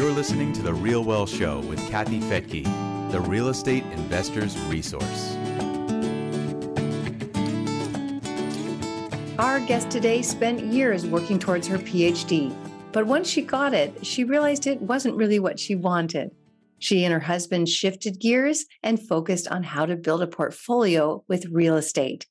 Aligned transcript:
You're 0.00 0.12
listening 0.12 0.54
to 0.54 0.62
The 0.62 0.72
Real 0.72 1.04
Wealth 1.04 1.28
Show 1.28 1.60
with 1.60 1.78
Kathy 1.90 2.20
Fettke, 2.20 2.64
the 3.12 3.20
real 3.20 3.48
estate 3.48 3.84
investor's 3.92 4.58
resource. 4.60 5.36
Our 9.38 9.60
guest 9.60 9.90
today 9.90 10.22
spent 10.22 10.64
years 10.64 11.04
working 11.04 11.38
towards 11.38 11.66
her 11.66 11.76
PhD, 11.76 12.56
but 12.92 13.06
once 13.06 13.28
she 13.28 13.42
got 13.42 13.74
it, 13.74 14.06
she 14.06 14.24
realized 14.24 14.66
it 14.66 14.80
wasn't 14.80 15.16
really 15.16 15.38
what 15.38 15.60
she 15.60 15.74
wanted. 15.74 16.30
She 16.78 17.04
and 17.04 17.12
her 17.12 17.20
husband 17.20 17.68
shifted 17.68 18.18
gears 18.18 18.64
and 18.82 19.06
focused 19.06 19.48
on 19.48 19.62
how 19.62 19.84
to 19.84 19.96
build 19.96 20.22
a 20.22 20.26
portfolio 20.26 21.22
with 21.28 21.44
real 21.52 21.76
estate. 21.76 22.26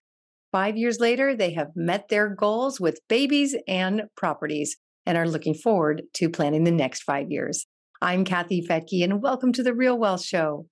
Five 0.51 0.75
years 0.75 0.99
later, 0.99 1.35
they 1.35 1.51
have 1.51 1.75
met 1.75 2.09
their 2.09 2.29
goals 2.29 2.79
with 2.79 2.99
babies 3.07 3.55
and 3.67 4.05
properties 4.15 4.75
and 5.09 5.17
are 5.17 5.27
looking 5.27 5.55
forward 5.55 6.03
to 6.13 6.29
planning 6.29 6.65
the 6.65 6.71
next 6.71 7.01
five 7.01 7.31
years. 7.31 7.65
I'm 7.99 8.23
Kathy 8.23 8.61
Fettke, 8.61 9.03
and 9.03 9.23
welcome 9.23 9.51
to 9.53 9.63
the 9.63 9.73
Real 9.73 9.97
Wealth 9.97 10.23
Show. 10.23 10.67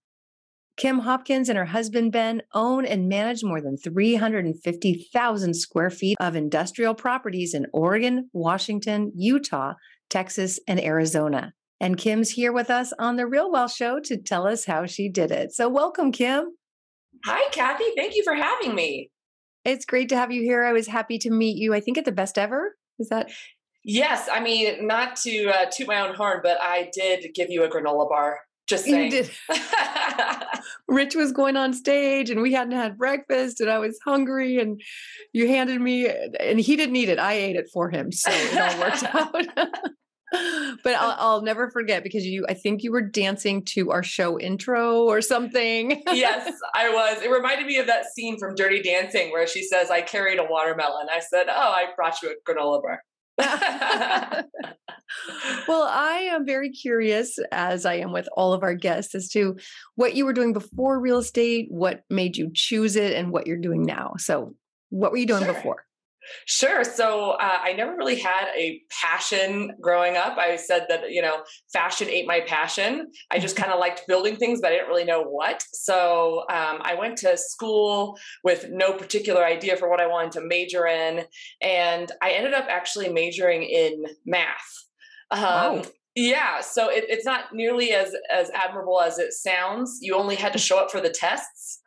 Kim 0.78 1.00
Hopkins 1.00 1.50
and 1.50 1.58
her 1.58 1.66
husband 1.66 2.12
Ben 2.12 2.44
own 2.54 2.86
and 2.86 3.10
manage 3.10 3.44
more 3.44 3.62
than 3.62 3.78
350,000 3.78 5.56
square 5.56 5.90
feet 5.90 6.18
of 6.20 6.36
industrial 6.36 6.94
properties 6.94 7.56
in 7.56 7.66
Oregon, 7.74 8.30
Washington, 8.32 9.12
Utah, 9.16 9.74
Texas, 10.12 10.60
and 10.68 10.80
Arizona. 10.80 11.54
And 11.82 11.98
Kim's 11.98 12.30
here 12.30 12.54
with 12.54 12.70
us 12.70 12.94
on 13.00 13.16
the 13.16 13.26
Real 13.26 13.52
Wealth 13.52 13.74
Show 13.74 14.00
to 14.02 14.22
tell 14.22 14.46
us 14.46 14.66
how 14.66 14.86
she 14.86 15.10
did 15.10 15.32
it. 15.32 15.52
So, 15.52 15.68
welcome, 15.68 16.12
Kim. 16.12 16.56
Hi, 17.26 17.50
Kathy. 17.50 17.86
Thank 17.96 18.16
you 18.16 18.24
for 18.24 18.36
having 18.36 18.76
me. 18.76 19.10
It's 19.66 19.86
great 19.86 20.10
to 20.10 20.16
have 20.16 20.32
you 20.32 20.44
here. 20.44 20.64
I 20.64 20.74
was 20.74 20.86
happy 20.86 21.18
to 21.20 21.32
meet 21.32 21.58
you. 21.58 21.74
I 21.74 21.80
think 21.80 21.98
at 21.98 22.06
the 22.06 22.12
best 22.12 22.38
ever. 22.38 22.76
Is 23.00 23.10
that 23.10 23.32
Yes, 23.90 24.28
I 24.30 24.42
mean, 24.42 24.86
not 24.86 25.16
to 25.22 25.48
uh, 25.48 25.66
toot 25.72 25.88
my 25.88 26.02
own 26.02 26.14
horn, 26.14 26.42
but 26.44 26.58
I 26.62 26.90
did 26.94 27.34
give 27.34 27.50
you 27.50 27.64
a 27.64 27.70
granola 27.70 28.10
bar. 28.10 28.42
Just 28.68 28.84
saying. 28.84 29.14
You 29.14 29.24
did. 29.24 29.32
Rich 30.90 31.16
was 31.16 31.32
going 31.32 31.56
on 31.56 31.72
stage 31.72 32.30
and 32.30 32.42
we 32.42 32.52
hadn't 32.52 32.74
had 32.74 32.98
breakfast 32.98 33.62
and 33.62 33.70
I 33.70 33.78
was 33.78 33.98
hungry 34.04 34.60
and 34.60 34.82
you 35.32 35.48
handed 35.48 35.80
me 35.80 36.06
and 36.38 36.60
he 36.60 36.76
didn't 36.76 36.98
eat 36.98 37.08
it. 37.08 37.18
I 37.18 37.34
ate 37.34 37.56
it 37.56 37.70
for 37.72 37.90
him. 37.90 38.12
So 38.12 38.30
it 38.30 38.58
all 38.58 38.80
worked 38.82 39.04
out. 39.16 39.48
but 40.84 40.96
I'll, 40.96 41.16
I'll, 41.18 41.42
never 41.42 41.72
forget 41.72 42.04
because 42.04 42.26
you 42.26 42.46
i 42.50 42.54
think 42.54 42.84
you 42.84 42.92
were 42.92 43.02
dancing 43.02 43.64
to 43.64 43.92
our 43.92 44.04
show 44.04 44.38
intro 44.38 45.04
or 45.04 45.22
something 45.22 46.04
yes 46.12 46.52
i 46.76 46.90
was 46.90 47.22
it 47.22 47.32
reminded 47.32 47.66
me 47.66 47.78
of 47.78 47.88
that 47.88 48.08
scene 48.14 48.38
from 48.38 48.54
dirty 48.54 48.82
dancing 48.82 49.32
where 49.32 49.48
she 49.48 49.64
says 49.64 49.90
i 49.90 50.02
carried 50.02 50.38
a 50.38 50.44
watermelon 50.44 51.08
i 51.16 51.22
said 51.22 51.46
oh 51.48 51.72
i 51.72 51.86
brought 51.96 52.22
you 52.22 52.30
a 52.30 52.52
granola 52.52 52.82
bar 52.82 53.02
well, 55.68 55.84
I 55.84 56.28
am 56.32 56.46
very 56.46 56.72
curious, 56.72 57.38
as 57.52 57.86
I 57.86 57.96
am 57.96 58.12
with 58.12 58.28
all 58.36 58.54
of 58.54 58.64
our 58.64 58.74
guests, 58.74 59.14
as 59.16 59.30
to 59.30 59.56
what 59.96 60.16
you 60.16 60.26
were 60.26 60.34
doing 60.34 60.54
before 60.54 61.00
real 61.00 61.20
estate, 61.20 61.68
what 61.70 62.02
made 62.10 62.38
you 62.38 62.50
choose 62.54 62.96
it, 62.96 63.14
and 63.14 63.32
what 63.32 63.48
you're 63.48 63.58
doing 63.58 63.84
now. 63.84 64.14
So, 64.18 64.56
what 64.90 65.12
were 65.12 65.18
you 65.18 65.28
doing 65.28 65.44
sure. 65.44 65.54
before? 65.54 65.87
Sure. 66.46 66.84
So 66.84 67.32
uh, 67.32 67.60
I 67.64 67.74
never 67.74 67.96
really 67.96 68.20
had 68.20 68.48
a 68.56 68.82
passion 68.90 69.72
growing 69.82 70.18
up. 70.18 70.38
I 70.38 70.56
said 70.56 70.86
that, 70.90 71.12
you 71.12 71.22
know, 71.22 71.44
fashion 71.72 72.08
ate 72.10 72.28
my 72.28 72.42
passion. 72.42 73.08
I 73.32 73.40
just 73.40 73.56
kind 73.56 73.72
of 73.72 73.80
liked 73.80 74.08
building 74.08 74.36
things, 74.36 74.62
but 74.62 74.72
I 74.72 74.76
didn't 74.76 74.90
really 74.90 75.06
know 75.06 75.24
what. 75.24 75.64
So 75.74 76.40
um, 76.50 76.80
I 76.82 76.96
went 76.98 77.18
to 77.20 77.38
school 77.38 78.18
with 78.44 78.68
no 78.70 78.94
particular 78.94 79.46
idea 79.46 79.78
for 79.78 79.90
what 79.90 80.02
I 80.02 80.08
wanted 80.08 80.34
to 80.34 80.42
major 80.42 80.88
in. 80.88 81.26
And 81.62 82.12
I 82.22 82.32
ended 82.32 82.54
up 82.54 82.66
actually 82.70 83.10
majoring 83.10 83.64
in 83.64 84.04
math. 84.26 84.48
Um, 85.32 85.42
wow. 85.42 85.84
Yeah, 86.16 86.62
so 86.62 86.90
it, 86.90 87.06
it's 87.10 87.26
not 87.26 87.54
nearly 87.54 87.92
as 87.92 88.16
as 88.34 88.50
admirable 88.50 89.00
as 89.00 89.20
it 89.20 89.34
sounds. 89.34 90.00
You 90.02 90.16
only 90.16 90.36
had 90.36 90.52
to 90.54 90.58
show 90.58 90.80
up 90.80 90.90
for 90.90 91.00
the 91.00 91.12
tests, 91.12 91.80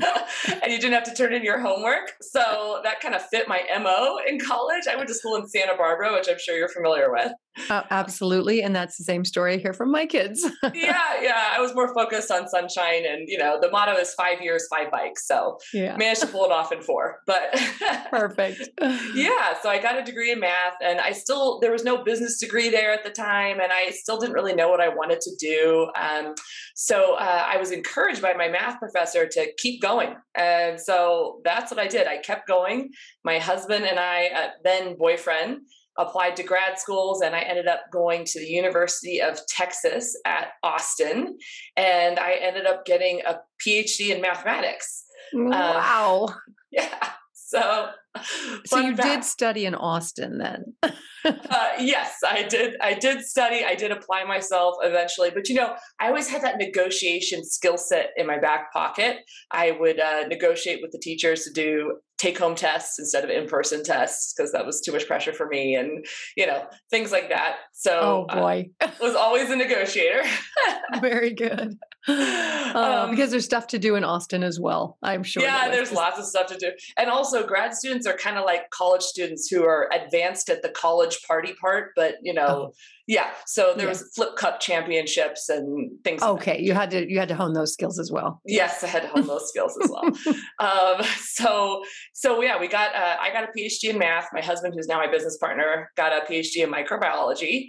and 0.62 0.72
you 0.72 0.78
didn't 0.78 0.92
have 0.92 1.04
to 1.04 1.14
turn 1.14 1.32
in 1.32 1.42
your 1.42 1.58
homework. 1.58 2.12
So 2.20 2.80
that 2.84 3.00
kind 3.00 3.14
of 3.14 3.22
fit 3.26 3.48
my 3.48 3.62
MO 3.80 4.18
in 4.28 4.38
college. 4.38 4.84
I 4.90 4.96
went 4.96 5.08
to 5.08 5.14
school 5.14 5.36
in 5.36 5.46
Santa 5.46 5.76
Barbara, 5.76 6.12
which 6.12 6.28
I'm 6.28 6.38
sure 6.38 6.56
you're 6.56 6.68
familiar 6.68 7.10
with. 7.10 7.32
Uh, 7.70 7.82
absolutely. 7.90 8.62
And 8.62 8.76
that's 8.76 8.98
the 8.98 9.04
same 9.04 9.24
story 9.24 9.54
I 9.54 9.56
hear 9.56 9.72
from 9.72 9.90
my 9.90 10.04
kids. 10.04 10.42
yeah, 10.74 11.22
yeah. 11.22 11.52
I 11.52 11.60
was 11.60 11.74
more 11.74 11.92
focused 11.94 12.30
on 12.30 12.48
sunshine 12.48 13.04
and 13.06 13.28
you 13.28 13.38
know, 13.38 13.58
the 13.60 13.70
motto 13.70 13.94
is 13.94 14.12
five 14.12 14.42
years, 14.42 14.66
five 14.68 14.90
bikes. 14.90 15.26
So 15.26 15.56
yeah. 15.72 15.96
managed 15.96 16.20
to 16.20 16.26
pull 16.26 16.44
it 16.44 16.52
off 16.52 16.70
in 16.70 16.82
four. 16.82 17.20
But 17.26 17.58
perfect. 18.10 18.68
yeah. 19.14 19.54
So 19.62 19.70
I 19.70 19.80
got 19.80 19.98
a 19.98 20.04
degree 20.04 20.32
in 20.32 20.40
math 20.40 20.74
and 20.82 21.00
I 21.00 21.12
still 21.12 21.58
there 21.60 21.72
was 21.72 21.84
no 21.84 22.04
business 22.04 22.38
degree 22.38 22.68
there 22.68 22.92
at 22.92 23.04
the 23.04 23.10
time, 23.10 23.60
and 23.60 23.72
I 23.72 23.90
still 23.90 24.18
didn't 24.18 24.34
really 24.34 24.54
know 24.54 24.68
what 24.68 24.80
I 24.80 24.88
wanted 24.88 25.20
to 25.22 25.34
do. 25.36 25.90
Um, 25.98 26.34
so 26.74 27.14
uh, 27.14 27.44
I 27.46 27.56
was 27.56 27.70
encouraged 27.70 28.20
by 28.20 28.34
my 28.34 28.48
math 28.48 28.78
professor 28.78 29.26
to 29.26 29.52
keep 29.56 29.80
going. 29.86 30.16
And 30.34 30.80
so 30.80 31.40
that's 31.44 31.70
what 31.70 31.80
I 31.80 31.86
did. 31.86 32.06
I 32.06 32.18
kept 32.18 32.48
going. 32.48 32.90
My 33.24 33.38
husband 33.38 33.84
and 33.84 33.98
I, 33.98 34.26
uh, 34.26 34.48
then 34.64 34.96
boyfriend, 34.96 35.60
applied 35.98 36.36
to 36.36 36.42
grad 36.42 36.78
schools 36.78 37.22
and 37.22 37.34
I 37.34 37.40
ended 37.40 37.66
up 37.66 37.80
going 37.90 38.24
to 38.26 38.38
the 38.38 38.46
University 38.46 39.22
of 39.22 39.40
Texas 39.46 40.14
at 40.26 40.48
Austin 40.62 41.38
and 41.76 42.18
I 42.18 42.32
ended 42.32 42.66
up 42.66 42.84
getting 42.84 43.22
a 43.26 43.38
PhD 43.64 44.14
in 44.14 44.20
mathematics. 44.20 45.04
Wow. 45.32 46.26
Um, 46.28 46.34
yeah. 46.70 47.10
So 47.32 47.88
So 48.66 48.78
you 48.78 48.96
fact. 48.96 49.08
did 49.08 49.24
study 49.24 49.64
in 49.66 49.74
Austin 49.74 50.38
then. 50.38 50.74
uh, 51.24 51.68
yes, 51.78 52.16
I 52.26 52.42
did. 52.42 52.76
I 52.80 52.94
did 52.94 53.22
study. 53.22 53.64
I 53.64 53.74
did 53.74 53.90
apply 53.90 54.24
myself 54.24 54.76
eventually, 54.82 55.30
but 55.30 55.48
you 55.48 55.54
know, 55.54 55.74
I 56.00 56.08
always 56.08 56.28
had 56.28 56.42
that 56.42 56.56
negotiation 56.58 57.44
skill 57.44 57.78
set 57.78 58.10
in 58.16 58.26
my 58.26 58.38
back 58.38 58.72
pocket. 58.72 59.18
I 59.50 59.72
would 59.72 60.00
uh, 60.00 60.26
negotiate 60.26 60.80
with 60.82 60.92
the 60.92 60.98
teachers 60.98 61.44
to 61.44 61.52
do 61.52 61.98
take 62.18 62.38
home 62.38 62.54
tests 62.54 62.98
instead 62.98 63.24
of 63.24 63.30
in 63.30 63.46
person 63.46 63.84
tests 63.84 64.32
because 64.32 64.52
that 64.52 64.64
was 64.64 64.80
too 64.80 64.92
much 64.92 65.06
pressure 65.06 65.32
for 65.32 65.46
me 65.46 65.74
and 65.74 66.06
you 66.36 66.46
know 66.46 66.64
things 66.90 67.12
like 67.12 67.28
that. 67.28 67.56
So 67.72 68.26
oh 68.30 68.34
boy. 68.34 68.70
uh, 68.80 68.88
was 69.00 69.14
always 69.14 69.50
a 69.50 69.56
negotiator. 69.56 70.22
Very 71.00 71.34
good. 71.34 71.78
Uh, 72.08 73.04
um, 73.04 73.10
because 73.10 73.30
there's 73.30 73.44
stuff 73.44 73.66
to 73.66 73.80
do 73.80 73.96
in 73.96 74.04
austin 74.04 74.44
as 74.44 74.60
well 74.60 74.96
i'm 75.02 75.24
sure 75.24 75.42
yeah 75.42 75.68
there's 75.68 75.88
just... 75.88 75.92
lots 75.92 76.20
of 76.20 76.24
stuff 76.24 76.46
to 76.46 76.56
do. 76.56 76.70
And 76.96 77.10
also 77.10 77.44
grad 77.44 77.74
students 77.74 78.06
are 78.06 78.16
kind 78.16 78.38
of 78.38 78.44
like 78.44 78.70
college 78.70 79.02
students 79.02 79.48
who 79.48 79.64
are 79.64 79.90
advanced 79.92 80.48
at 80.48 80.62
the 80.62 80.68
college 80.68 81.20
party 81.26 81.52
part 81.60 81.90
but 81.96 82.14
you 82.22 82.32
know 82.32 82.46
oh. 82.46 82.72
Yeah. 83.06 83.30
So 83.46 83.72
there 83.76 83.84
yeah. 83.84 83.90
was 83.90 84.10
flip 84.14 84.34
cup 84.36 84.58
championships 84.60 85.48
and 85.48 85.90
things. 86.02 86.22
Okay, 86.22 86.52
like 86.52 86.60
you 86.60 86.74
had 86.74 86.90
to 86.90 87.08
you 87.08 87.18
had 87.18 87.28
to 87.28 87.36
hone 87.36 87.52
those 87.52 87.72
skills 87.72 87.98
as 87.98 88.10
well. 88.10 88.40
Yes, 88.44 88.82
I 88.82 88.88
had 88.88 89.02
to 89.02 89.08
hone 89.08 89.26
those 89.26 89.48
skills 89.48 89.78
as 89.82 89.90
well. 89.90 90.10
Um, 90.58 91.02
so 91.18 91.84
so 92.14 92.42
yeah, 92.42 92.58
we 92.58 92.66
got 92.66 92.94
uh, 92.94 93.16
I 93.20 93.30
got 93.32 93.44
a 93.44 93.48
PhD 93.56 93.90
in 93.90 93.98
math. 93.98 94.28
My 94.32 94.40
husband, 94.40 94.74
who's 94.74 94.88
now 94.88 94.98
my 94.98 95.10
business 95.10 95.36
partner, 95.36 95.90
got 95.96 96.12
a 96.12 96.24
PhD 96.30 96.64
in 96.64 96.72
microbiology, 96.72 97.68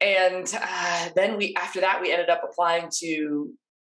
and 0.00 0.46
uh, 0.60 1.08
then 1.16 1.36
we 1.36 1.54
after 1.56 1.80
that 1.80 2.00
we 2.00 2.12
ended 2.12 2.30
up 2.30 2.42
applying 2.48 2.88
to 3.00 3.52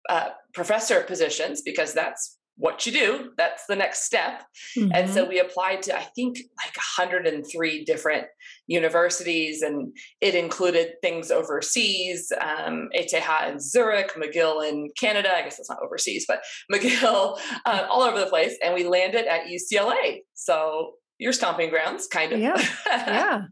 uh, 0.09 0.31
professor 0.55 1.03
positions 1.03 1.63
because 1.63 1.93
that's 1.93 2.39
what 2.57 2.85
you 2.85 2.93
do. 2.93 3.31
That's 3.37 3.65
the 3.69 3.77
next 3.77 4.05
step. 4.05 4.43
Mm-hmm. 4.79 4.91
And 4.95 5.11
so 5.11 5.23
mm-hmm. 5.23 5.31
we 5.31 5.41
applied 5.41 5.83
to, 5.83 5.97
I 5.97 6.03
think, 6.15 6.37
like 6.37 6.77
103 6.77 7.85
different 7.85 8.27
universities, 8.67 9.63
and 9.63 9.93
it 10.21 10.35
included 10.35 10.93
things 11.03 11.31
overseas 11.31 12.31
um, 12.41 12.89
ETH 12.93 13.13
in 13.49 13.61
Zurich, 13.61 14.13
McGill 14.15 14.69
in 14.69 14.91
Canada. 14.99 15.31
I 15.35 15.43
guess 15.43 15.57
that's 15.57 15.71
not 15.71 15.83
overseas, 15.83 16.27
but 16.29 16.43
McGill 16.73 17.39
uh, 17.65 17.87
all 17.91 18.03
over 18.03 18.21
the 18.21 18.27
place. 18.27 18.57
And 18.63 18.75
we 18.75 18.85
landed 18.85 19.27
at 19.27 19.47
UCLA. 19.47 20.19
So 20.35 20.93
your 21.19 21.33
stomping 21.33 21.71
grounds, 21.71 22.07
kind 22.07 22.33
of. 22.33 22.41
Yeah. 22.41 22.57
Yeah. 22.91 23.43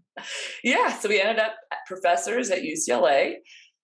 yeah. 0.65 0.99
So 0.99 1.09
we 1.09 1.21
ended 1.21 1.39
up 1.39 1.55
professors 1.87 2.51
at 2.51 2.63
UCLA. 2.63 3.35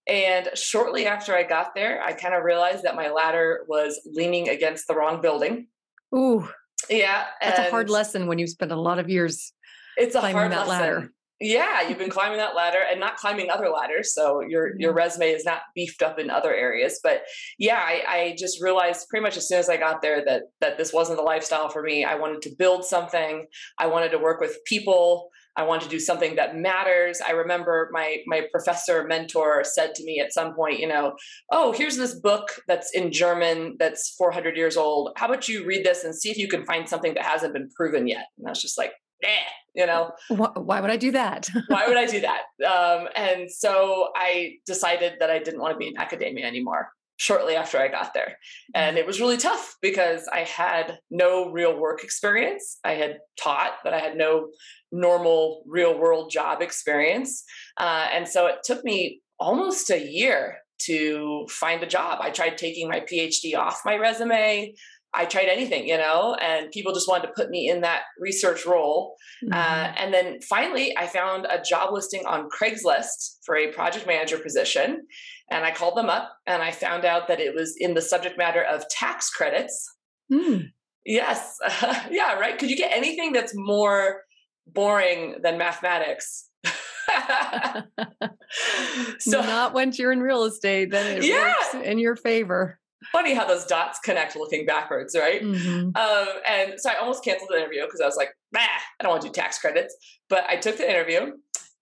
And 0.07 0.51
shortly 0.55 1.07
after 1.07 1.35
I 1.35 1.45
got 1.45 1.75
there, 1.75 2.03
I 2.03 2.13
kind 2.13 2.35
of 2.35 2.45
realized 2.45 2.85
that 2.85 2.95
my 2.95 3.11
ladder 3.11 3.65
was 3.69 4.01
leaning 4.13 4.49
against 4.49 4.87
the 4.87 4.95
wrong 4.95 5.21
building. 5.21 5.69
Ooh. 6.15 6.49
Yeah. 6.91 7.25
That's 7.41 7.59
a 7.59 7.71
hard 7.71 7.89
lesson 7.89 8.27
when 8.27 8.39
you 8.39 8.47
spend 8.47 8.73
a 8.73 8.77
lot 8.77 8.99
of 8.99 9.09
years 9.09 9.53
it's 9.97 10.15
a 10.15 10.21
hard 10.21 10.53
that 10.53 10.69
lesson. 10.69 10.69
ladder. 10.69 11.13
Yeah, 11.41 11.89
you've 11.89 11.99
been 11.99 12.11
climbing 12.11 12.39
that 12.39 12.55
ladder 12.55 12.79
and 12.89 13.01
not 13.01 13.17
climbing 13.17 13.51
other 13.51 13.69
ladders. 13.69 14.15
So 14.15 14.41
your 14.41 14.79
your 14.79 14.91
mm-hmm. 14.91 14.99
resume 14.99 15.31
is 15.31 15.45
not 15.45 15.63
beefed 15.75 16.01
up 16.01 16.19
in 16.19 16.31
other 16.31 16.55
areas. 16.55 17.01
But 17.03 17.23
yeah, 17.59 17.81
I, 17.85 18.03
I 18.09 18.37
just 18.39 18.63
realized 18.63 19.09
pretty 19.09 19.25
much 19.25 19.37
as 19.37 19.49
soon 19.49 19.59
as 19.59 19.69
I 19.69 19.77
got 19.77 20.01
there 20.01 20.25
that 20.25 20.45
that 20.61 20.79
this 20.79 20.93
wasn't 20.93 21.19
the 21.19 21.25
lifestyle 21.25 21.69
for 21.69 21.83
me. 21.83 22.05
I 22.05 22.15
wanted 22.15 22.43
to 22.43 22.55
build 22.57 22.85
something. 22.85 23.47
I 23.79 23.89
wanted 23.89 24.11
to 24.11 24.19
work 24.19 24.41
with 24.41 24.59
people. 24.65 25.31
I 25.57 25.63
want 25.63 25.83
to 25.83 25.89
do 25.89 26.01
something 26.01 26.37
that 26.37 26.57
matters. 26.57 27.21
I 27.27 27.33
remember 27.33 27.89
my 27.93 28.19
my 28.27 28.43
professor 28.51 29.05
mentor 29.07 29.63
said 29.65 29.95
to 29.95 30.05
me 30.05 30.21
at 30.21 30.33
some 30.33 30.55
point, 30.55 30.81
you 30.81 30.89
know, 30.89 31.15
oh, 31.53 31.73
here's 31.73 31.97
this 31.97 32.15
book 32.15 32.61
that's 32.67 32.91
in 32.93 33.13
German 33.13 33.77
that's 33.79 34.15
400 34.17 34.57
years 34.57 34.77
old. 34.77 35.13
How 35.17 35.27
about 35.27 35.49
you 35.49 35.65
read 35.65 35.85
this 35.85 36.05
and 36.05 36.15
see 36.15 36.31
if 36.31 36.39
you 36.39 36.49
can 36.49 36.65
find 36.65 36.89
something 36.89 37.15
that 37.15 37.25
hasn't 37.25 37.53
been 37.53 37.71
proven 37.77 38.07
yet? 38.09 38.27
And 38.39 38.47
I 38.47 38.51
was 38.51 38.63
just 38.63 38.79
like, 38.79 38.93
yeah, 39.23 39.29
you 39.75 39.87
know. 39.87 40.11
Why 40.29 40.81
would 40.81 40.91
I 40.91 40.97
do 40.97 41.13
that? 41.13 41.49
why 41.69 41.87
would 41.87 41.97
I 41.97 42.07
do 42.07 42.21
that? 42.21 42.43
Um, 42.67 43.09
and 43.17 43.51
so 43.51 44.09
I 44.17 44.55
decided 44.67 45.15
that 45.21 45.31
I 45.31 45.39
didn't 45.39 45.61
want 45.61 45.73
to 45.73 45.79
be 45.79 45.89
in 45.89 45.99
academia 45.99 46.47
anymore 46.47 46.91
shortly 47.17 47.55
after 47.55 47.79
I 47.79 47.89
got 47.89 48.13
there. 48.15 48.37
And 48.75 48.99
it 48.99 49.07
was 49.07 49.21
really 49.21 49.37
tough 49.37 49.77
because 49.81 50.29
I 50.33 50.41
had 50.41 50.99
no 51.11 51.51
real 51.51 51.79
work 51.79 52.03
experience. 52.03 52.79
I 52.85 52.93
had 52.93 53.19
taught, 53.41 53.75
but 53.85 53.95
I 53.95 54.01
had 54.01 54.17
no 54.17 54.49
normal 54.91 55.63
real 55.67 55.99
world 55.99 56.31
job 56.31 56.61
experience. 56.61 57.45
Uh, 57.79 58.09
and 58.13 58.29
so 58.29 58.47
it 58.47 58.59
took 58.65 58.85
me 58.85 59.21
almost 59.39 59.91
a 59.91 59.99
year 59.99 60.59
to 60.81 61.47
find 61.49 61.83
a 61.83 61.87
job. 61.87 62.19
I 62.21 62.31
tried 62.31 62.59
taking 62.59 62.89
my 62.89 63.01
PhD 63.01 63.57
off 63.57 63.83
my 63.85 63.97
resume. 63.97 64.75
I 65.15 65.27
tried 65.27 65.47
anything, 65.47 65.87
you 65.87 65.97
know, 65.97 66.37
and 66.41 66.71
people 66.71 66.93
just 66.93 67.09
wanted 67.09 67.29
to 67.29 67.33
put 67.35 67.51
me 67.51 67.69
in 67.69 67.83
that 67.83 68.03
research 68.19 68.67
role. 68.67 69.17
Uh, 69.43 69.47
mm-hmm. 69.47 69.55
Uh, 69.55 69.93
and 69.99 70.15
then 70.15 70.41
finally, 70.43 70.97
I 70.97 71.07
found 71.07 71.47
a 71.49 71.63
job 71.63 71.93
listing 71.93 72.25
on 72.27 72.49
Craigslist 72.49 73.39
for 73.45 73.57
a 73.57 73.73
project 73.73 74.07
manager 74.07 74.39
position. 74.39 75.07
And 75.51 75.65
I 75.65 75.73
called 75.73 75.97
them 75.97 76.11
up 76.11 76.33
and 76.47 76.63
I 76.63 76.73
found 76.73 77.05
out 77.05 77.29
that 77.29 77.39
it 77.39 77.55
was 77.55 77.75
in 77.79 77.95
the 77.95 78.03
subject 78.03 78.39
matter 78.39 78.63
of 78.63 78.89
tax 78.89 79.31
credits. 79.31 79.87
Mm. 80.33 80.71
Yes. 81.05 81.59
yeah, 82.11 82.39
right. 82.39 82.59
Could 82.59 82.71
you 82.71 82.77
get 82.77 82.93
anything 82.93 83.33
that's 83.33 83.53
more 83.55 84.23
boring 84.67 85.37
than 85.43 85.59
mathematics? 85.59 86.49
so 89.19 89.43
not 89.43 89.75
once 89.75 89.99
you're 89.99 90.13
in 90.13 90.21
real 90.21 90.45
estate, 90.45 90.91
then 90.91 91.19
it 91.19 91.25
yeah. 91.25 91.55
works 91.73 91.87
in 91.87 91.99
your 91.99 92.17
favor. 92.17 92.81
Funny 93.13 93.35
how 93.35 93.45
those 93.45 93.65
dots 93.65 93.99
connect 94.01 94.37
looking 94.37 94.67
backwards, 94.67 95.17
right? 95.19 95.43
Mm-hmm. 95.43 95.97
Um, 95.97 96.29
and 96.47 96.75
so 96.79 96.91
I 96.91 96.97
almost 96.97 97.25
canceled 97.25 97.51
the 97.53 97.59
interview 97.59 97.83
because 97.85 98.01
I 98.01 98.07
was 98.07 98.17
like, 98.17 98.31
bah, 98.53 98.61
I 98.61 99.03
don't 99.03 99.11
want 99.11 99.23
to 99.23 99.29
do 99.29 99.33
tax 99.33 99.59
credits. 99.59 99.95
But 100.29 100.45
I 100.49 100.57
took 100.57 100.77
the 100.77 100.89
interview 100.89 101.33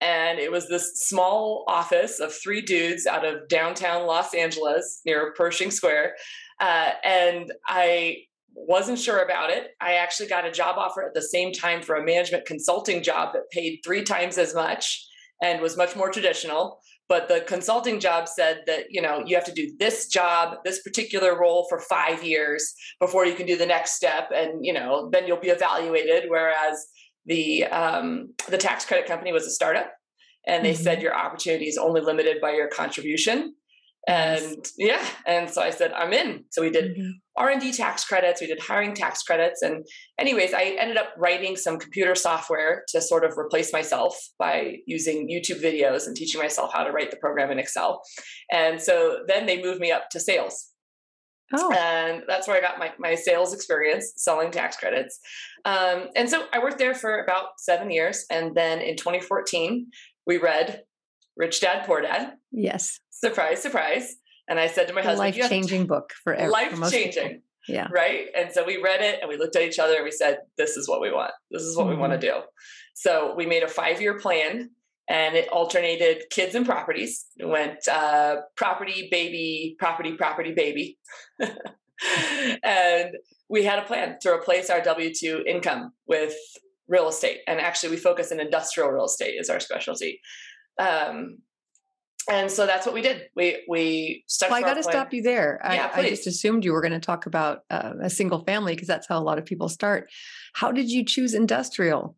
and 0.00 0.40
it 0.40 0.50
was 0.50 0.68
this 0.68 1.06
small 1.06 1.64
office 1.68 2.18
of 2.18 2.34
three 2.34 2.60
dudes 2.60 3.06
out 3.06 3.24
of 3.24 3.48
downtown 3.48 4.06
Los 4.06 4.34
Angeles 4.34 5.00
near 5.06 5.32
Pershing 5.34 5.70
Square. 5.70 6.16
Uh, 6.60 6.90
and 7.04 7.52
I 7.68 8.16
wasn't 8.54 8.98
sure 8.98 9.22
about 9.22 9.50
it. 9.50 9.68
I 9.80 9.94
actually 9.94 10.28
got 10.28 10.44
a 10.44 10.50
job 10.50 10.76
offer 10.76 11.04
at 11.04 11.14
the 11.14 11.22
same 11.22 11.52
time 11.52 11.82
for 11.82 11.94
a 11.94 12.04
management 12.04 12.46
consulting 12.46 13.02
job 13.02 13.32
that 13.34 13.50
paid 13.50 13.80
three 13.84 14.02
times 14.02 14.38
as 14.38 14.54
much 14.54 15.06
and 15.42 15.60
was 15.60 15.76
much 15.76 15.96
more 15.96 16.10
traditional. 16.10 16.80
But 17.12 17.28
the 17.28 17.42
consulting 17.42 18.00
job 18.00 18.26
said 18.26 18.62
that, 18.66 18.86
you 18.88 19.02
know, 19.02 19.22
you 19.26 19.36
have 19.36 19.44
to 19.44 19.52
do 19.52 19.70
this 19.78 20.08
job, 20.08 20.56
this 20.64 20.80
particular 20.80 21.38
role 21.38 21.66
for 21.68 21.78
five 21.78 22.24
years 22.24 22.74
before 23.00 23.26
you 23.26 23.34
can 23.34 23.44
do 23.44 23.54
the 23.54 23.66
next 23.66 23.92
step. 23.92 24.30
And, 24.34 24.64
you 24.64 24.72
know, 24.72 25.10
then 25.10 25.26
you'll 25.26 25.36
be 25.36 25.50
evaluated. 25.50 26.30
Whereas 26.30 26.86
the 27.26 27.66
um, 27.66 28.32
the 28.48 28.56
tax 28.56 28.86
credit 28.86 29.06
company 29.06 29.30
was 29.30 29.44
a 29.46 29.50
startup, 29.50 29.92
and 30.46 30.64
they 30.64 30.72
mm-hmm. 30.72 30.84
said 30.84 31.02
your 31.02 31.14
opportunity 31.14 31.66
is 31.66 31.76
only 31.76 32.00
limited 32.00 32.40
by 32.40 32.52
your 32.52 32.68
contribution. 32.68 33.56
And 34.08 34.66
yeah, 34.78 35.06
and 35.26 35.48
so 35.48 35.62
I 35.62 35.70
said 35.70 35.92
I'm 35.92 36.12
in. 36.12 36.44
So 36.50 36.60
we 36.60 36.70
did 36.70 36.96
mm-hmm. 36.96 37.10
R 37.36 37.50
and 37.50 37.60
D 37.60 37.72
tax 37.72 38.04
credits, 38.04 38.40
we 38.40 38.48
did 38.48 38.60
hiring 38.60 38.94
tax 38.94 39.22
credits, 39.22 39.62
and 39.62 39.86
anyways, 40.18 40.52
I 40.52 40.76
ended 40.78 40.96
up 40.96 41.10
writing 41.16 41.56
some 41.56 41.78
computer 41.78 42.16
software 42.16 42.84
to 42.88 43.00
sort 43.00 43.24
of 43.24 43.38
replace 43.38 43.72
myself 43.72 44.18
by 44.40 44.78
using 44.86 45.28
YouTube 45.28 45.62
videos 45.62 46.06
and 46.06 46.16
teaching 46.16 46.40
myself 46.40 46.72
how 46.72 46.82
to 46.82 46.90
write 46.90 47.12
the 47.12 47.16
program 47.18 47.52
in 47.52 47.60
Excel. 47.60 48.02
And 48.50 48.82
so 48.82 49.20
then 49.28 49.46
they 49.46 49.62
moved 49.62 49.80
me 49.80 49.92
up 49.92 50.10
to 50.10 50.20
sales. 50.20 50.72
Oh. 51.54 51.72
And 51.72 52.22
that's 52.26 52.48
where 52.48 52.56
I 52.56 52.60
got 52.60 52.78
my, 52.78 52.92
my 52.98 53.14
sales 53.14 53.52
experience 53.52 54.14
selling 54.16 54.50
tax 54.50 54.76
credits. 54.76 55.20
Um, 55.64 56.06
and 56.16 56.28
so 56.28 56.46
I 56.52 56.58
worked 56.58 56.78
there 56.78 56.94
for 56.94 57.22
about 57.22 57.58
seven 57.58 57.90
years. 57.90 58.24
And 58.30 58.54
then 58.54 58.80
in 58.80 58.96
2014, 58.96 59.86
we 60.26 60.38
read 60.38 60.82
Rich 61.36 61.60
Dad 61.60 61.84
Poor 61.86 62.00
Dad. 62.02 62.34
Yes. 62.50 63.00
Surprise, 63.10 63.62
surprise. 63.62 64.16
And 64.48 64.58
I 64.58 64.66
said 64.66 64.88
to 64.88 64.94
my 64.94 65.02
husband, 65.02 65.36
life 65.36 65.48
changing 65.48 65.86
book 65.86 66.12
for 66.24 66.34
everyone. 66.34 66.80
Life 66.80 66.90
changing. 66.90 67.42
Yeah. 67.68 67.86
Right. 67.92 68.26
And 68.36 68.50
so 68.52 68.64
we 68.64 68.82
read 68.82 69.00
it 69.00 69.20
and 69.20 69.28
we 69.28 69.36
looked 69.36 69.54
at 69.54 69.62
each 69.62 69.78
other 69.78 69.94
and 69.94 70.04
we 70.04 70.10
said, 70.10 70.38
this 70.58 70.76
is 70.76 70.88
what 70.88 71.00
we 71.00 71.12
want. 71.12 71.32
This 71.50 71.62
is 71.62 71.76
what 71.76 71.84
mm-hmm. 71.84 71.94
we 71.94 72.00
want 72.00 72.12
to 72.12 72.18
do. 72.18 72.40
So 72.94 73.34
we 73.36 73.46
made 73.46 73.62
a 73.62 73.68
five 73.68 74.00
year 74.00 74.18
plan 74.18 74.70
and 75.08 75.36
it 75.36 75.48
alternated 75.48 76.24
kids 76.30 76.54
and 76.54 76.66
properties. 76.66 77.26
It 77.36 77.46
went 77.46 77.86
uh, 77.88 78.36
property, 78.56 79.08
baby, 79.10 79.76
property, 79.78 80.14
property, 80.14 80.52
baby. 80.52 80.98
and 82.62 83.16
we 83.48 83.64
had 83.64 83.78
a 83.78 83.86
plan 83.86 84.16
to 84.22 84.30
replace 84.30 84.70
our 84.70 84.80
W 84.80 85.12
2 85.14 85.44
income 85.46 85.92
with 86.06 86.34
real 86.88 87.08
estate. 87.08 87.40
And 87.46 87.60
actually, 87.60 87.90
we 87.90 87.96
focus 87.96 88.32
in 88.32 88.40
industrial 88.40 88.90
real 88.90 89.06
estate 89.06 89.34
is 89.38 89.50
our 89.50 89.60
specialty. 89.60 90.20
Um, 90.78 91.38
and 92.30 92.50
so 92.50 92.66
that's 92.66 92.86
what 92.86 92.94
we 92.94 93.02
did. 93.02 93.22
We 93.34 93.64
we 93.68 94.24
stuck. 94.28 94.50
Well, 94.50 94.58
I 94.58 94.62
got 94.62 94.74
to 94.74 94.82
stop 94.82 95.12
you 95.12 95.22
there. 95.22 95.60
Yeah, 95.64 95.90
I, 95.92 96.00
I, 96.00 96.08
just 96.08 96.26
assumed 96.26 96.64
you 96.64 96.72
were 96.72 96.80
going 96.80 96.92
to 96.92 97.00
talk 97.00 97.26
about 97.26 97.60
uh, 97.68 97.94
a 98.00 98.10
single 98.10 98.44
family 98.44 98.74
because 98.74 98.86
that's 98.86 99.08
how 99.08 99.18
a 99.18 99.24
lot 99.24 99.38
of 99.38 99.44
people 99.44 99.68
start. 99.68 100.08
How 100.54 100.70
did 100.70 100.88
you 100.88 101.04
choose 101.04 101.34
industrial? 101.34 102.16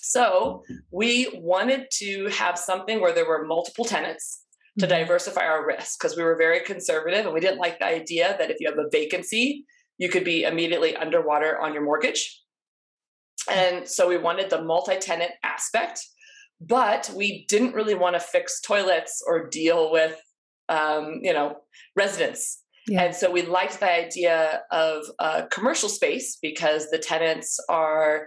So 0.00 0.64
we 0.90 1.30
wanted 1.34 1.86
to 1.98 2.26
have 2.28 2.58
something 2.58 3.00
where 3.00 3.12
there 3.12 3.26
were 3.26 3.46
multiple 3.46 3.84
tenants 3.84 4.42
to 4.78 4.86
mm-hmm. 4.86 4.98
diversify 4.98 5.42
our 5.42 5.64
risk 5.64 6.00
because 6.00 6.16
we 6.16 6.24
were 6.24 6.36
very 6.36 6.60
conservative 6.60 7.24
and 7.24 7.32
we 7.32 7.40
didn't 7.40 7.58
like 7.58 7.78
the 7.78 7.86
idea 7.86 8.34
that 8.38 8.50
if 8.50 8.56
you 8.58 8.68
have 8.68 8.78
a 8.78 8.88
vacancy, 8.90 9.64
you 9.98 10.08
could 10.08 10.24
be 10.24 10.42
immediately 10.42 10.96
underwater 10.96 11.60
on 11.60 11.72
your 11.72 11.84
mortgage. 11.84 12.42
And 13.50 13.88
so 13.88 14.08
we 14.08 14.18
wanted 14.18 14.50
the 14.50 14.62
multi 14.62 14.98
tenant 14.98 15.32
aspect, 15.42 16.04
but 16.66 17.10
we 17.14 17.44
didn't 17.48 17.74
really 17.74 17.94
want 17.94 18.14
to 18.14 18.20
fix 18.20 18.60
toilets 18.60 19.22
or 19.26 19.48
deal 19.48 19.90
with, 19.90 20.20
um, 20.68 21.20
you 21.22 21.32
know, 21.32 21.56
residents. 21.96 22.62
Yeah. 22.86 23.02
And 23.02 23.14
so 23.14 23.30
we 23.30 23.42
liked 23.42 23.80
the 23.80 23.90
idea 23.90 24.62
of 24.70 25.04
a 25.18 25.46
commercial 25.50 25.88
space 25.88 26.38
because 26.40 26.88
the 26.90 26.98
tenants 26.98 27.58
are, 27.68 28.26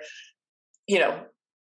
you 0.88 1.00
know, 1.00 1.24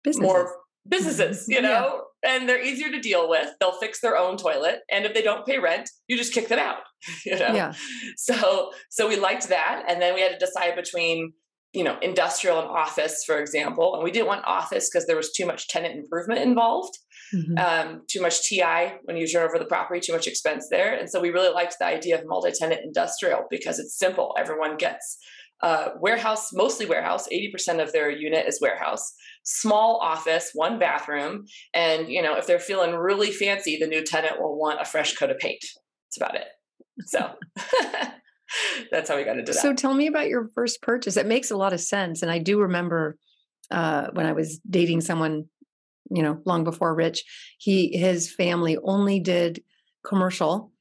businesses. 0.03 0.23
more 0.23 0.57
businesses, 0.89 1.47
you 1.49 1.63
know, 1.63 2.03
yeah. 2.25 2.37
and 2.37 2.49
they're 2.49 2.63
easier 2.63 2.91
to 2.91 3.01
deal 3.01 3.29
with. 3.29 3.49
They'll 3.61 3.79
fix 3.79 4.01
their 4.01 4.17
own 4.17 4.37
toilet. 4.37 4.81
And 4.91 5.05
if 5.05 5.15
they 5.15 5.23
don't 5.23 5.47
pay 5.47 5.59
rent, 5.59 5.89
you 6.09 6.17
just 6.17 6.35
kick 6.35 6.49
them 6.49 6.59
out, 6.59 6.79
you 7.25 7.39
know? 7.39 7.55
Yeah. 7.55 7.73
So, 8.17 8.73
so 8.91 9.09
we 9.09 9.17
liked 9.17 9.49
that. 9.49 9.85
And 9.89 10.03
then 10.03 10.15
we 10.15 10.21
had 10.21 10.33
to 10.33 10.39
decide 10.39 10.75
between, 10.75 11.33
you 11.73 11.85
know, 11.85 11.99
industrial 12.03 12.59
and 12.59 12.69
office, 12.69 13.25
for 13.25 13.39
example. 13.39 13.95
And 13.95 14.05
we 14.05 14.11
didn't 14.11 14.27
want 14.27 14.45
office 14.45 14.91
because 14.91 15.07
there 15.07 15.17
was 15.17 15.33
too 15.33 15.47
much 15.47 15.69
tenant 15.69 15.97
improvement 15.97 16.41
involved. 16.41 16.99
Mm-hmm. 17.35 17.57
Um, 17.57 18.03
too 18.09 18.21
much 18.21 18.47
TI 18.47 18.93
when 19.05 19.17
you 19.17 19.27
turn 19.27 19.45
over 19.45 19.59
the 19.59 19.65
property, 19.65 20.01
too 20.01 20.13
much 20.13 20.27
expense 20.27 20.69
there. 20.71 20.95
And 20.95 21.09
so 21.09 21.19
we 21.19 21.31
really 21.31 21.53
liked 21.53 21.77
the 21.79 21.87
idea 21.87 22.19
of 22.19 22.27
multi 22.27 22.51
tenant 22.53 22.83
industrial 22.85 23.45
because 23.49 23.79
it's 23.79 23.97
simple. 23.99 24.35
Everyone 24.39 24.77
gets 24.77 25.17
uh, 25.63 25.91
warehouse, 25.99 26.53
mostly 26.53 26.85
warehouse. 26.85 27.27
80% 27.33 27.83
of 27.83 27.93
their 27.93 28.11
unit 28.11 28.47
is 28.47 28.61
warehouse. 28.61 29.15
Small 29.45 29.99
office, 30.03 30.51
one 30.55 30.79
bathroom. 30.79 31.47
And, 31.73 32.09
you 32.09 32.21
know, 32.21 32.37
if 32.37 32.47
they're 32.47 32.59
feeling 32.59 32.95
really 32.95 33.31
fancy, 33.31 33.79
the 33.79 33.87
new 33.87 34.03
tenant 34.03 34.41
will 34.41 34.59
want 34.59 34.81
a 34.81 34.85
fresh 34.85 35.15
coat 35.15 35.31
of 35.31 35.39
paint. 35.39 35.65
That's 36.07 36.17
about 36.19 36.35
it. 36.35 36.49
So 37.07 37.31
that's 38.91 39.09
how 39.09 39.17
we 39.17 39.25
got 39.25 39.39
into 39.39 39.53
that. 39.53 39.61
So 39.61 39.75
tell 39.75 39.95
me 39.95 40.07
about 40.07 40.29
your 40.29 40.51
first 40.55 40.83
purchase. 40.83 41.17
It 41.17 41.27
makes 41.27 41.51
a 41.51 41.57
lot 41.57 41.73
of 41.73 41.81
sense. 41.81 42.23
And 42.23 42.31
I 42.31 42.39
do 42.39 42.61
remember 42.61 43.17
uh, 43.71 44.09
when 44.13 44.27
I 44.27 44.33
was 44.33 44.59
dating 44.69 45.01
someone, 45.01 45.47
you 46.11 46.23
know, 46.23 46.41
long 46.45 46.65
before 46.65 46.95
Rich, 46.95 47.25
he, 47.59 47.97
his 47.97 48.33
family 48.33 48.77
only 48.83 49.21
did 49.21 49.63
commercial 50.05 50.73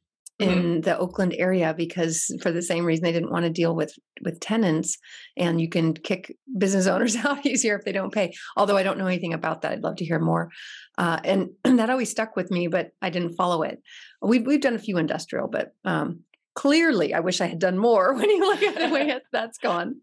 Mm-hmm. 0.41 0.59
in 0.59 0.81
the 0.81 0.97
Oakland 0.97 1.35
area 1.37 1.73
because 1.75 2.35
for 2.41 2.51
the 2.51 2.61
same 2.61 2.83
reason 2.85 3.03
they 3.03 3.11
didn't 3.11 3.31
want 3.31 3.43
to 3.43 3.51
deal 3.51 3.75
with 3.75 3.93
with 4.23 4.39
tenants 4.39 4.97
and 5.37 5.61
you 5.61 5.69
can 5.69 5.93
kick 5.93 6.35
business 6.57 6.87
owners 6.93 7.15
out 7.15 7.45
easier 7.45 7.75
if 7.75 7.85
they 7.85 7.91
don't 7.91 8.13
pay. 8.13 8.33
Although 8.57 8.77
I 8.77 8.83
don't 8.83 8.97
know 8.97 9.05
anything 9.05 9.33
about 9.33 9.61
that, 9.61 9.71
I'd 9.73 9.83
love 9.83 9.97
to 9.97 10.05
hear 10.05 10.19
more. 10.19 10.49
Uh, 10.97 11.19
and, 11.23 11.49
and, 11.63 11.77
that 11.79 11.89
always 11.89 12.09
stuck 12.09 12.35
with 12.35 12.49
me, 12.49 12.67
but 12.67 12.91
I 13.01 13.09
didn't 13.09 13.35
follow 13.35 13.61
it. 13.61 13.81
We've 14.21 14.45
we've 14.45 14.61
done 14.61 14.75
a 14.75 14.79
few 14.79 14.97
industrial, 14.97 15.47
but 15.47 15.73
um, 15.85 16.21
clearly 16.55 17.13
I 17.13 17.19
wish 17.19 17.41
I 17.41 17.47
had 17.47 17.59
done 17.59 17.77
more. 17.77 18.13
When 18.21 18.29
you 18.29 18.39
look 18.39 18.61
at 18.61 18.75
the 18.75 18.93
way 18.93 19.19
that's 19.31 19.57
gone, 19.57 19.95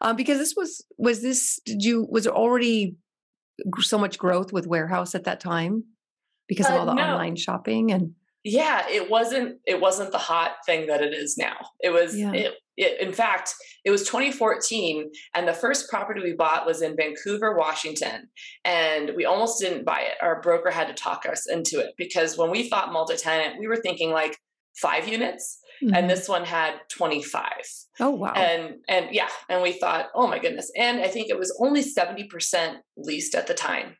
um, 0.00 0.16
because 0.16 0.38
this 0.38 0.54
was 0.56 0.84
was 0.98 1.22
this 1.22 1.60
did 1.64 1.82
you 1.82 2.06
was 2.10 2.26
it 2.26 2.32
already 2.32 2.96
so 3.80 3.98
much 3.98 4.18
growth 4.18 4.52
with 4.52 4.66
warehouse 4.66 5.14
at 5.14 5.24
that 5.24 5.40
time 5.40 5.84
because 6.48 6.66
of 6.66 6.72
uh, 6.72 6.78
all 6.78 6.86
the 6.86 6.94
no. 6.94 7.02
online 7.02 7.36
shopping 7.36 7.92
and 7.92 8.12
yeah 8.42 8.86
it 8.90 9.08
wasn't 9.10 9.56
it 9.66 9.80
wasn't 9.80 10.10
the 10.12 10.18
hot 10.18 10.52
thing 10.66 10.86
that 10.86 11.02
it 11.02 11.14
is 11.14 11.36
now 11.38 11.56
it 11.80 11.90
was 11.90 12.16
yeah. 12.16 12.32
it, 12.32 12.54
it, 12.76 13.00
in 13.00 13.12
fact 13.12 13.54
it 13.84 13.90
was 13.90 14.02
2014 14.02 15.10
and 15.34 15.48
the 15.48 15.52
first 15.52 15.88
property 15.88 16.20
we 16.20 16.34
bought 16.34 16.66
was 16.66 16.82
in 16.82 16.96
vancouver 16.96 17.56
washington 17.56 18.28
and 18.64 19.12
we 19.16 19.24
almost 19.24 19.60
didn't 19.60 19.84
buy 19.84 20.00
it 20.00 20.16
our 20.20 20.40
broker 20.42 20.70
had 20.70 20.88
to 20.88 20.94
talk 20.94 21.24
us 21.26 21.48
into 21.48 21.78
it 21.78 21.94
because 21.96 22.36
when 22.36 22.50
we 22.50 22.68
thought 22.68 22.92
multi-tenant 22.92 23.58
we 23.58 23.66
were 23.66 23.76
thinking 23.76 24.10
like 24.10 24.36
five 24.76 25.08
units 25.08 25.60
mm-hmm. 25.82 25.94
and 25.94 26.08
this 26.08 26.28
one 26.28 26.44
had 26.44 26.74
25. 26.90 27.42
Oh 28.00 28.10
wow. 28.10 28.32
And 28.32 28.76
and 28.88 29.08
yeah, 29.12 29.28
and 29.48 29.62
we 29.62 29.72
thought, 29.72 30.06
"Oh 30.14 30.26
my 30.26 30.38
goodness." 30.38 30.70
And 30.76 31.00
I 31.00 31.08
think 31.08 31.28
it 31.28 31.38
was 31.38 31.56
only 31.60 31.82
70% 31.82 32.76
leased 32.96 33.34
at 33.34 33.46
the 33.46 33.54
time. 33.54 33.96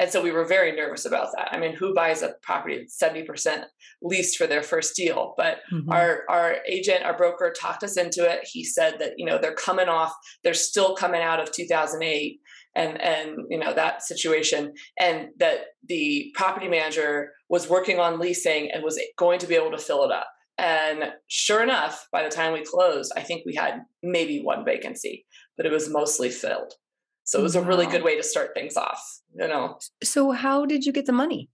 And 0.00 0.10
so 0.10 0.22
we 0.22 0.30
were 0.30 0.44
very 0.44 0.72
nervous 0.72 1.04
about 1.04 1.28
that. 1.36 1.52
I 1.52 1.58
mean, 1.58 1.74
who 1.74 1.94
buys 1.94 2.22
a 2.22 2.34
property 2.42 2.78
that's 2.78 2.98
70% 3.00 3.64
leased 4.02 4.36
for 4.36 4.46
their 4.46 4.62
first 4.62 4.94
deal? 4.96 5.34
But 5.36 5.60
mm-hmm. 5.72 5.90
our 5.90 6.22
our 6.28 6.56
agent, 6.68 7.04
our 7.04 7.16
broker 7.16 7.52
talked 7.58 7.82
us 7.82 7.96
into 7.96 8.28
it. 8.28 8.40
He 8.44 8.64
said 8.64 8.98
that, 8.98 9.14
you 9.16 9.26
know, 9.26 9.38
they're 9.38 9.54
coming 9.54 9.88
off, 9.88 10.12
they're 10.44 10.54
still 10.54 10.94
coming 10.94 11.22
out 11.22 11.40
of 11.40 11.52
2008 11.52 12.40
and 12.76 13.00
and 13.00 13.36
you 13.50 13.58
know 13.58 13.74
that 13.74 14.02
situation 14.02 14.72
and 14.98 15.28
that 15.38 15.58
the 15.88 16.32
property 16.34 16.68
manager 16.68 17.32
was 17.48 17.68
working 17.68 17.98
on 17.98 18.20
leasing 18.20 18.70
and 18.70 18.84
was 18.84 19.00
going 19.16 19.38
to 19.38 19.46
be 19.46 19.54
able 19.54 19.70
to 19.70 19.78
fill 19.78 20.04
it 20.04 20.12
up. 20.12 20.28
And 20.58 21.12
sure 21.28 21.62
enough, 21.62 22.08
by 22.10 22.24
the 22.24 22.28
time 22.28 22.52
we 22.52 22.64
closed, 22.64 23.12
I 23.16 23.22
think 23.22 23.46
we 23.46 23.54
had 23.54 23.82
maybe 24.02 24.42
one 24.42 24.64
vacancy, 24.64 25.24
but 25.56 25.66
it 25.66 25.72
was 25.72 25.88
mostly 25.88 26.30
filled. 26.30 26.74
So 27.22 27.38
it 27.38 27.42
was 27.42 27.54
wow. 27.54 27.62
a 27.62 27.66
really 27.66 27.86
good 27.86 28.02
way 28.02 28.16
to 28.16 28.22
start 28.22 28.54
things 28.54 28.76
off, 28.76 29.20
you 29.34 29.46
know. 29.46 29.78
So 30.02 30.32
how 30.32 30.66
did 30.66 30.84
you 30.84 30.92
get 30.92 31.06
the 31.06 31.12
money? 31.12 31.48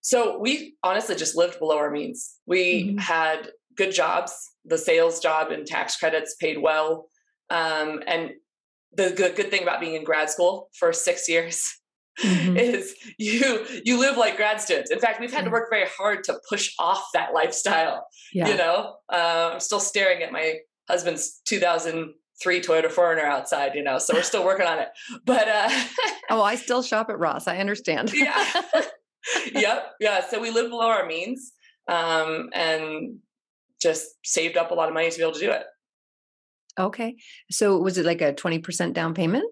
So 0.00 0.38
we 0.38 0.76
honestly 0.84 1.16
just 1.16 1.36
lived 1.36 1.58
below 1.58 1.78
our 1.78 1.90
means. 1.90 2.36
We 2.46 2.84
mm-hmm. 2.84 2.98
had 2.98 3.48
good 3.76 3.92
jobs. 3.92 4.52
The 4.64 4.78
sales 4.78 5.18
job 5.18 5.50
and 5.50 5.66
tax 5.66 5.96
credits 5.96 6.36
paid 6.36 6.58
well. 6.60 7.08
Um, 7.50 8.02
and 8.06 8.32
the 8.92 9.10
good 9.10 9.34
good 9.34 9.50
thing 9.50 9.62
about 9.62 9.80
being 9.80 9.94
in 9.94 10.04
grad 10.04 10.30
school 10.30 10.68
for 10.78 10.92
six 10.92 11.28
years 11.28 11.74
mm-hmm. 12.22 12.56
is 12.56 12.94
you 13.18 13.66
you 13.84 13.98
live 13.98 14.16
like 14.16 14.36
grad 14.36 14.60
students. 14.60 14.90
In 14.90 14.98
fact, 14.98 15.20
we've 15.20 15.32
had 15.32 15.44
to 15.44 15.50
work 15.50 15.68
very 15.70 15.88
hard 15.96 16.24
to 16.24 16.38
push 16.48 16.74
off 16.78 17.08
that 17.14 17.32
lifestyle. 17.32 18.06
Yeah. 18.32 18.48
You 18.48 18.56
know, 18.56 18.96
uh, 19.12 19.50
I'm 19.54 19.60
still 19.60 19.80
staring 19.80 20.22
at 20.22 20.32
my 20.32 20.56
husband's 20.88 21.40
2003 21.46 22.60
Toyota 22.60 22.86
4Runner 22.86 23.24
outside. 23.24 23.74
You 23.74 23.82
know, 23.82 23.98
so 23.98 24.14
we're 24.14 24.22
still 24.22 24.44
working 24.44 24.66
on 24.66 24.78
it. 24.78 24.88
But 25.24 25.48
uh, 25.48 25.68
oh, 26.30 26.42
I 26.42 26.56
still 26.56 26.82
shop 26.82 27.10
at 27.10 27.18
Ross. 27.18 27.48
I 27.48 27.58
understand. 27.58 28.12
yeah. 28.12 28.62
yep. 29.54 29.92
Yeah. 30.00 30.26
So 30.28 30.40
we 30.40 30.50
live 30.50 30.70
below 30.70 30.88
our 30.88 31.06
means, 31.06 31.52
um, 31.88 32.50
and 32.52 33.18
just 33.80 34.06
saved 34.24 34.56
up 34.56 34.70
a 34.70 34.74
lot 34.74 34.88
of 34.88 34.94
money 34.94 35.10
to 35.10 35.16
be 35.16 35.22
able 35.22 35.32
to 35.32 35.40
do 35.40 35.50
it. 35.50 35.64
Okay. 36.78 37.16
So 37.50 37.78
was 37.78 37.98
it 37.98 38.06
like 38.06 38.20
a 38.20 38.32
20% 38.32 38.92
down 38.94 39.14
payment? 39.14 39.44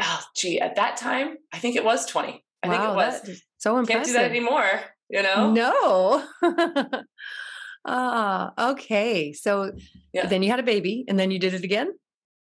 Oh, 0.00 0.20
gee, 0.34 0.60
at 0.60 0.76
that 0.76 0.96
time, 0.96 1.36
I 1.52 1.58
think 1.58 1.76
it 1.76 1.84
was 1.84 2.06
20. 2.06 2.44
I 2.62 2.68
wow, 2.68 2.72
think 2.72 2.84
it 2.84 2.94
was. 2.94 3.42
So 3.58 3.78
impressive. 3.78 3.88
Can't 3.88 4.06
do 4.06 4.12
that 4.14 4.30
anymore, 4.30 4.80
you 5.08 5.22
know? 5.22 5.52
No. 5.52 6.26
ah, 7.84 8.70
okay. 8.70 9.32
So 9.32 9.72
yeah. 10.12 10.26
then 10.26 10.42
you 10.42 10.50
had 10.50 10.60
a 10.60 10.64
baby 10.64 11.04
and 11.08 11.18
then 11.18 11.30
you 11.30 11.38
did 11.38 11.54
it 11.54 11.64
again? 11.64 11.92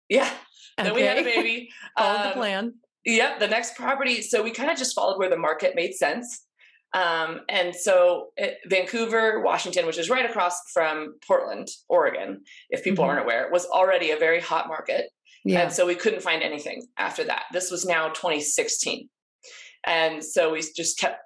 Yeah. 0.09 0.31
Okay. 0.79 0.89
Then 0.89 0.95
we 0.95 1.03
had 1.03 1.19
a 1.19 1.25
baby. 1.25 1.71
Followed 1.99 2.17
um, 2.17 2.29
the 2.29 2.35
plan. 2.35 2.75
Yep. 3.05 3.41
The 3.41 3.49
next 3.49 3.77
property. 3.77 4.23
So 4.23 4.43
we 4.43 4.51
kind 4.51 4.71
of 4.71 4.79
just 4.79 4.95
followed 4.95 5.19
where 5.19 5.29
the 5.29 5.37
market 5.37 5.75
made 5.75 5.95
sense. 5.95 6.47
Um, 6.95 7.41
and 7.49 7.75
so 7.75 8.29
it, 8.37 8.59
Vancouver, 8.67 9.41
Washington, 9.41 9.87
which 9.87 9.99
is 9.99 10.11
right 10.11 10.29
across 10.29 10.61
from 10.73 11.15
Portland, 11.27 11.69
Oregon, 11.89 12.43
if 12.71 12.85
people 12.85 13.05
mm-hmm. 13.05 13.11
aren't 13.11 13.25
aware, 13.25 13.49
was 13.51 13.67
already 13.67 14.11
a 14.11 14.17
very 14.17 14.41
hot 14.41 14.69
market. 14.69 15.07
Yeah. 15.45 15.63
And 15.63 15.73
so 15.73 15.87
we 15.87 15.95
couldn't 15.95 16.23
find 16.23 16.43
anything 16.43 16.87
after 16.99 17.25
that. 17.25 17.45
This 17.53 17.71
was 17.71 17.85
now 17.85 18.09
2016. 18.09 19.09
And 19.85 20.23
so 20.23 20.53
we 20.53 20.63
just 20.77 20.99
kept 20.99 21.21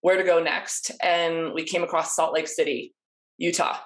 where 0.00 0.16
to 0.16 0.22
go 0.22 0.42
next. 0.42 0.90
And 1.02 1.52
we 1.52 1.64
came 1.64 1.82
across 1.82 2.14
Salt 2.14 2.32
Lake 2.32 2.48
City, 2.48 2.94
Utah. 3.36 3.76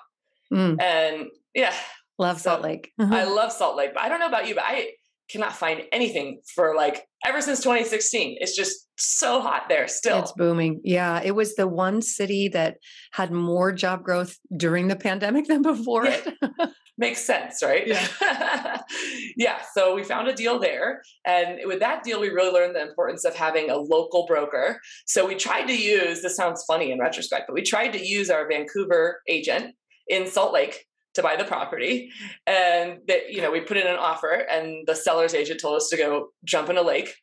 Mm. 0.53 0.81
And 0.81 1.27
yeah. 1.55 1.75
Love 2.19 2.41
so 2.41 2.50
Salt 2.50 2.62
Lake. 2.62 2.93
I 2.99 3.25
love 3.25 3.50
Salt 3.53 3.77
Lake. 3.77 3.95
But 3.95 4.03
I 4.03 4.09
don't 4.09 4.21
know 4.21 4.29
about 4.29 4.47
you, 4.47 4.55
but 4.55 4.65
I 4.67 4.91
cannot 5.30 5.54
find 5.54 5.82
anything 5.92 6.40
for 6.54 6.75
like 6.76 7.06
ever 7.25 7.40
since 7.40 7.61
2016. 7.61 8.38
It's 8.40 8.56
just 8.56 8.88
so 8.97 9.40
hot 9.40 9.64
there 9.68 9.88
still. 9.88 10.20
It's 10.20 10.32
booming. 10.32 10.80
Yeah. 10.85 11.20
It 11.23 11.32
was 11.32 11.54
the 11.54 11.68
one 11.68 12.02
city 12.02 12.49
that 12.49 12.78
had 13.12 13.30
more 13.30 13.73
job 13.73 14.02
growth 14.02 14.37
during 14.56 14.88
the 14.88 14.97
pandemic 14.97 15.47
than 15.49 15.62
before 15.62 16.06
it. 16.06 16.26
Makes 17.00 17.25
sense, 17.25 17.62
right? 17.62 17.87
Yeah. 17.87 18.80
yeah. 19.37 19.62
So 19.73 19.94
we 19.94 20.02
found 20.02 20.26
a 20.26 20.35
deal 20.35 20.58
there. 20.58 21.00
And 21.25 21.61
with 21.64 21.78
that 21.78 22.02
deal, 22.02 22.20
we 22.20 22.30
really 22.30 22.50
learned 22.50 22.75
the 22.75 22.82
importance 22.82 23.25
of 23.25 23.37
having 23.37 23.70
a 23.70 23.76
local 23.76 24.26
broker. 24.26 24.80
So 25.06 25.25
we 25.25 25.37
tried 25.37 25.66
to 25.66 25.76
use 25.76 26.23
this 26.23 26.35
sounds 26.35 26.64
funny 26.66 26.90
in 26.90 26.99
retrospect, 26.99 27.44
but 27.47 27.54
we 27.54 27.62
tried 27.62 27.92
to 27.92 28.04
use 28.04 28.30
our 28.30 28.49
Vancouver 28.49 29.23
agent 29.28 29.76
in 30.08 30.26
Salt 30.26 30.52
Lake 30.52 30.88
to 31.19 31.23
buy 31.23 31.37
the 31.37 31.45
property. 31.45 32.11
And 32.47 32.99
that 33.09 33.31
you 33.31 33.43
know 33.43 33.51
we 33.51 33.61
put 33.61 33.77
in 33.77 33.87
an 33.87 33.97
offer 33.97 34.47
and 34.51 34.87
the 34.87 34.95
seller's 34.95 35.35
agent 35.35 35.61
told 35.61 35.77
us 35.77 35.89
to 35.91 35.97
go 35.97 36.29
jump 36.45 36.71
in 36.71 36.79
a 36.79 36.83
lake 36.83 37.15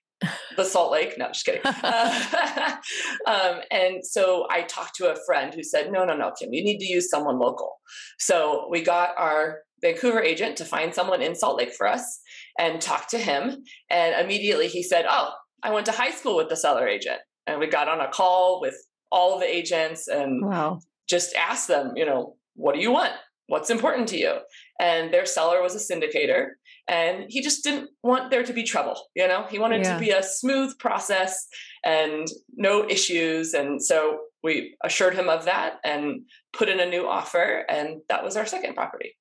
the 0.55 0.63
salt 0.63 0.91
lake. 0.91 1.17
No 1.17 1.27
just 1.27 1.45
kidding. 1.45 1.61
Uh, 1.65 2.77
um, 3.27 3.61
and 3.71 4.05
so 4.05 4.47
i 4.49 4.61
talked 4.63 4.95
to 4.95 5.11
a 5.11 5.17
friend 5.25 5.53
who 5.53 5.63
said 5.63 5.91
no 5.91 6.05
no 6.05 6.15
no 6.15 6.31
kim 6.37 6.53
you 6.53 6.63
need 6.63 6.79
to 6.79 6.85
use 6.85 7.09
someone 7.09 7.39
local. 7.39 7.77
So 8.19 8.67
we 8.69 8.81
got 8.81 9.09
our 9.17 9.59
vancouver 9.81 10.21
agent 10.21 10.57
to 10.57 10.65
find 10.65 10.93
someone 10.93 11.21
in 11.21 11.35
salt 11.35 11.57
lake 11.57 11.73
for 11.73 11.87
us 11.87 12.19
and 12.57 12.81
talked 12.81 13.09
to 13.11 13.17
him. 13.17 13.63
And 13.89 14.25
immediately 14.25 14.67
he 14.67 14.83
said 14.83 15.05
oh 15.07 15.31
i 15.63 15.71
went 15.71 15.85
to 15.87 15.91
high 15.91 16.11
school 16.11 16.35
with 16.35 16.49
the 16.49 16.57
seller 16.57 16.87
agent. 16.87 17.19
And 17.47 17.59
we 17.59 17.67
got 17.67 17.87
on 17.87 18.01
a 18.01 18.09
call 18.09 18.59
with 18.59 18.75
all 19.11 19.39
the 19.39 19.45
agents 19.45 20.07
and 20.07 20.43
wow. 20.43 20.79
just 21.07 21.35
asked 21.35 21.67
them 21.67 21.93
you 21.95 22.05
know 22.05 22.35
what 22.55 22.73
do 22.73 22.81
you 22.81 22.91
want 22.91 23.13
what's 23.47 23.69
important 23.69 24.07
to 24.09 24.17
you? 24.17 24.37
And 24.79 25.13
their 25.13 25.25
seller 25.25 25.61
was 25.61 25.75
a 25.75 25.93
syndicator 25.93 26.49
and 26.87 27.25
he 27.29 27.41
just 27.41 27.63
didn't 27.63 27.89
want 28.03 28.29
there 28.29 28.43
to 28.43 28.53
be 28.53 28.63
trouble 28.63 28.99
you 29.15 29.27
know? 29.27 29.45
He 29.49 29.59
wanted 29.59 29.83
yeah. 29.83 29.93
to 29.93 29.99
be 29.99 30.11
a 30.11 30.23
smooth 30.23 30.77
process 30.79 31.47
and 31.83 32.27
no 32.55 32.87
issues 32.87 33.53
and 33.53 33.81
so 33.81 34.19
we 34.43 34.75
assured 34.83 35.15
him 35.15 35.29
of 35.29 35.45
that 35.45 35.77
and 35.83 36.21
put 36.53 36.69
in 36.69 36.79
a 36.79 36.85
new 36.85 37.07
offer 37.07 37.65
and 37.69 38.01
that 38.09 38.23
was 38.23 38.37
our 38.37 38.45
second 38.45 38.75
property. 38.75 39.15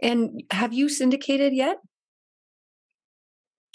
And 0.00 0.42
have 0.50 0.72
you 0.72 0.88
syndicated 0.88 1.52
yet? 1.52 1.78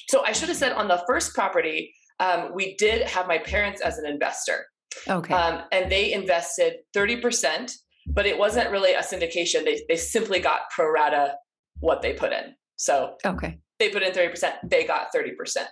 So 0.09 0.23
i 0.23 0.31
should 0.31 0.49
have 0.49 0.57
said 0.57 0.71
on 0.71 0.87
the 0.87 1.03
first 1.07 1.33
property 1.33 1.93
um, 2.19 2.51
we 2.53 2.75
did 2.75 3.03
have 3.03 3.27
my 3.27 3.37
parents 3.37 3.81
as 3.81 3.97
an 3.97 4.05
investor. 4.05 4.65
Okay. 5.07 5.33
Um, 5.33 5.61
and 5.71 5.91
they 5.91 6.13
invested 6.13 6.77
30% 6.95 7.71
but 8.07 8.25
it 8.25 8.37
wasn't 8.37 8.71
really 8.71 8.93
a 8.93 9.01
syndication. 9.01 9.63
They 9.63 9.81
they 9.87 9.97
simply 9.97 10.39
got 10.39 10.69
pro 10.69 10.89
rata 10.89 11.35
what 11.79 12.01
they 12.01 12.13
put 12.13 12.31
in. 12.31 12.55
So 12.77 13.15
okay, 13.25 13.59
they 13.79 13.89
put 13.89 14.03
in 14.03 14.13
thirty 14.13 14.29
percent, 14.29 14.55
they 14.63 14.85
got 14.85 15.07
thirty 15.13 15.31
percent. 15.31 15.67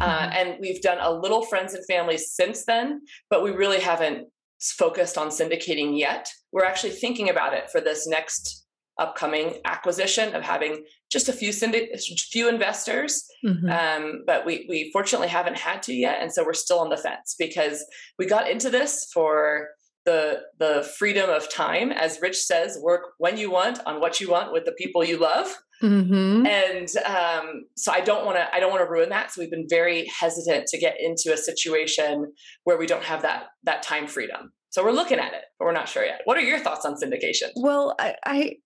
Uh, 0.00 0.06
mm-hmm. 0.06 0.32
And 0.32 0.58
we've 0.60 0.82
done 0.82 0.98
a 1.00 1.10
little 1.10 1.44
friends 1.44 1.74
and 1.74 1.84
families 1.86 2.32
since 2.32 2.64
then, 2.64 3.00
but 3.30 3.42
we 3.42 3.50
really 3.50 3.80
haven't 3.80 4.28
focused 4.60 5.16
on 5.18 5.28
syndicating 5.28 5.98
yet. 5.98 6.30
We're 6.52 6.64
actually 6.64 6.90
thinking 6.90 7.30
about 7.30 7.54
it 7.54 7.70
for 7.70 7.80
this 7.80 8.06
next 8.06 8.66
upcoming 8.98 9.54
acquisition 9.64 10.34
of 10.34 10.42
having 10.42 10.84
just 11.10 11.28
a 11.28 11.32
few 11.32 11.52
syndic- 11.52 11.96
few 12.32 12.48
investors 12.48 13.24
mm-hmm. 13.46 13.70
um, 13.70 14.24
but 14.26 14.44
we 14.44 14.66
we 14.68 14.90
fortunately 14.92 15.28
haven't 15.28 15.56
had 15.56 15.82
to 15.82 15.94
yet 15.94 16.18
and 16.20 16.32
so 16.32 16.44
we're 16.44 16.52
still 16.52 16.80
on 16.80 16.90
the 16.90 16.96
fence 16.96 17.36
because 17.38 17.84
we 18.18 18.26
got 18.26 18.50
into 18.50 18.68
this 18.68 19.08
for 19.14 19.68
the 20.08 20.40
the 20.58 20.88
freedom 20.98 21.28
of 21.28 21.52
time 21.52 21.92
as 21.92 22.18
rich 22.22 22.38
says 22.38 22.78
work 22.80 23.02
when 23.18 23.36
you 23.36 23.50
want 23.50 23.78
on 23.84 24.00
what 24.00 24.20
you 24.20 24.30
want 24.30 24.52
with 24.52 24.64
the 24.64 24.72
people 24.72 25.04
you 25.04 25.18
love. 25.18 25.54
Mm-hmm. 25.80 26.44
and 26.44 26.88
um, 27.06 27.62
so 27.76 27.92
i 27.92 28.00
don't 28.00 28.26
want 28.26 28.36
to 28.36 28.52
i 28.52 28.58
don't 28.58 28.72
want 28.72 28.82
to 28.84 28.90
ruin 28.90 29.10
that. 29.10 29.30
So 29.30 29.40
we've 29.40 29.50
been 29.58 29.68
very 29.70 30.10
hesitant 30.20 30.66
to 30.72 30.76
get 30.78 30.96
into 30.98 31.32
a 31.32 31.36
situation 31.36 32.32
where 32.64 32.76
we 32.76 32.86
don't 32.86 33.04
have 33.04 33.22
that 33.22 33.44
that 33.62 33.82
time 33.82 34.08
freedom. 34.08 34.50
So 34.70 34.82
we're 34.84 34.98
looking 35.00 35.20
at 35.20 35.32
it 35.34 35.44
but 35.56 35.66
we're 35.66 35.78
not 35.80 35.88
sure 35.88 36.04
yet. 36.04 36.22
What 36.24 36.36
are 36.36 36.46
your 36.52 36.58
thoughts 36.58 36.84
on 36.84 36.94
syndication? 36.94 37.50
Well 37.54 37.94
i, 38.00 38.16
I 38.24 38.56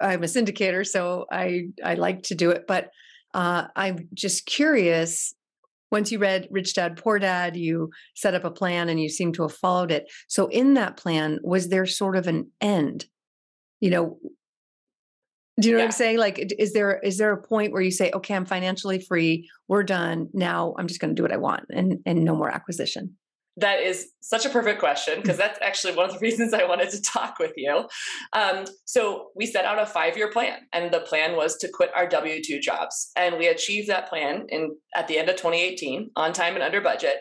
i'm 0.00 0.22
a 0.22 0.26
syndicator 0.26 0.86
so 0.86 1.26
i 1.32 1.68
i 1.82 1.94
like 1.94 2.22
to 2.24 2.34
do 2.34 2.50
it 2.50 2.64
but 2.68 2.90
uh, 3.32 3.62
i'm 3.74 4.08
just 4.14 4.44
curious 4.44 5.34
once 5.90 6.12
you 6.12 6.18
read 6.18 6.48
Rich 6.50 6.74
Dad 6.74 6.96
Poor 6.96 7.18
Dad, 7.18 7.56
you 7.56 7.90
set 8.14 8.34
up 8.34 8.44
a 8.44 8.50
plan 8.50 8.88
and 8.88 9.00
you 9.00 9.08
seem 9.08 9.32
to 9.34 9.42
have 9.42 9.54
followed 9.54 9.90
it. 9.90 10.10
So, 10.28 10.46
in 10.48 10.74
that 10.74 10.96
plan, 10.96 11.38
was 11.42 11.68
there 11.68 11.86
sort 11.86 12.16
of 12.16 12.26
an 12.26 12.50
end? 12.60 13.06
You 13.80 13.90
know, 13.90 14.18
do 15.60 15.68
you 15.68 15.74
know 15.74 15.78
yeah. 15.78 15.84
what 15.84 15.88
I'm 15.88 15.92
saying? 15.92 16.18
Like, 16.18 16.54
is 16.58 16.72
there 16.72 16.98
is 17.00 17.18
there 17.18 17.32
a 17.32 17.42
point 17.42 17.72
where 17.72 17.82
you 17.82 17.90
say, 17.90 18.10
okay, 18.14 18.34
I'm 18.34 18.46
financially 18.46 19.00
free, 19.00 19.48
we're 19.68 19.82
done. 19.82 20.28
Now 20.32 20.74
I'm 20.78 20.86
just 20.86 21.00
going 21.00 21.10
to 21.10 21.14
do 21.14 21.22
what 21.22 21.32
I 21.32 21.36
want, 21.36 21.66
and 21.70 21.98
and 22.06 22.24
no 22.24 22.34
more 22.34 22.50
acquisition. 22.50 23.16
That 23.56 23.80
is 23.80 24.12
such 24.22 24.46
a 24.46 24.48
perfect 24.48 24.78
question 24.78 25.20
because 25.20 25.36
that's 25.36 25.58
actually 25.60 25.94
one 25.94 26.06
of 26.08 26.14
the 26.14 26.18
reasons 26.22 26.54
I 26.54 26.64
wanted 26.64 26.90
to 26.90 27.02
talk 27.02 27.38
with 27.38 27.52
you. 27.56 27.84
Um, 28.32 28.64
so 28.84 29.30
we 29.34 29.46
set 29.46 29.64
out 29.64 29.78
a 29.78 29.86
five-year 29.86 30.30
plan, 30.30 30.60
and 30.72 30.92
the 30.92 31.00
plan 31.00 31.36
was 31.36 31.56
to 31.58 31.68
quit 31.68 31.90
our 31.94 32.06
W 32.06 32.42
two 32.42 32.60
jobs, 32.60 33.10
and 33.16 33.38
we 33.38 33.48
achieved 33.48 33.88
that 33.88 34.08
plan 34.08 34.46
in 34.48 34.76
at 34.94 35.08
the 35.08 35.18
end 35.18 35.28
of 35.28 35.36
2018 35.36 36.10
on 36.16 36.32
time 36.32 36.54
and 36.54 36.62
under 36.62 36.80
budget. 36.80 37.16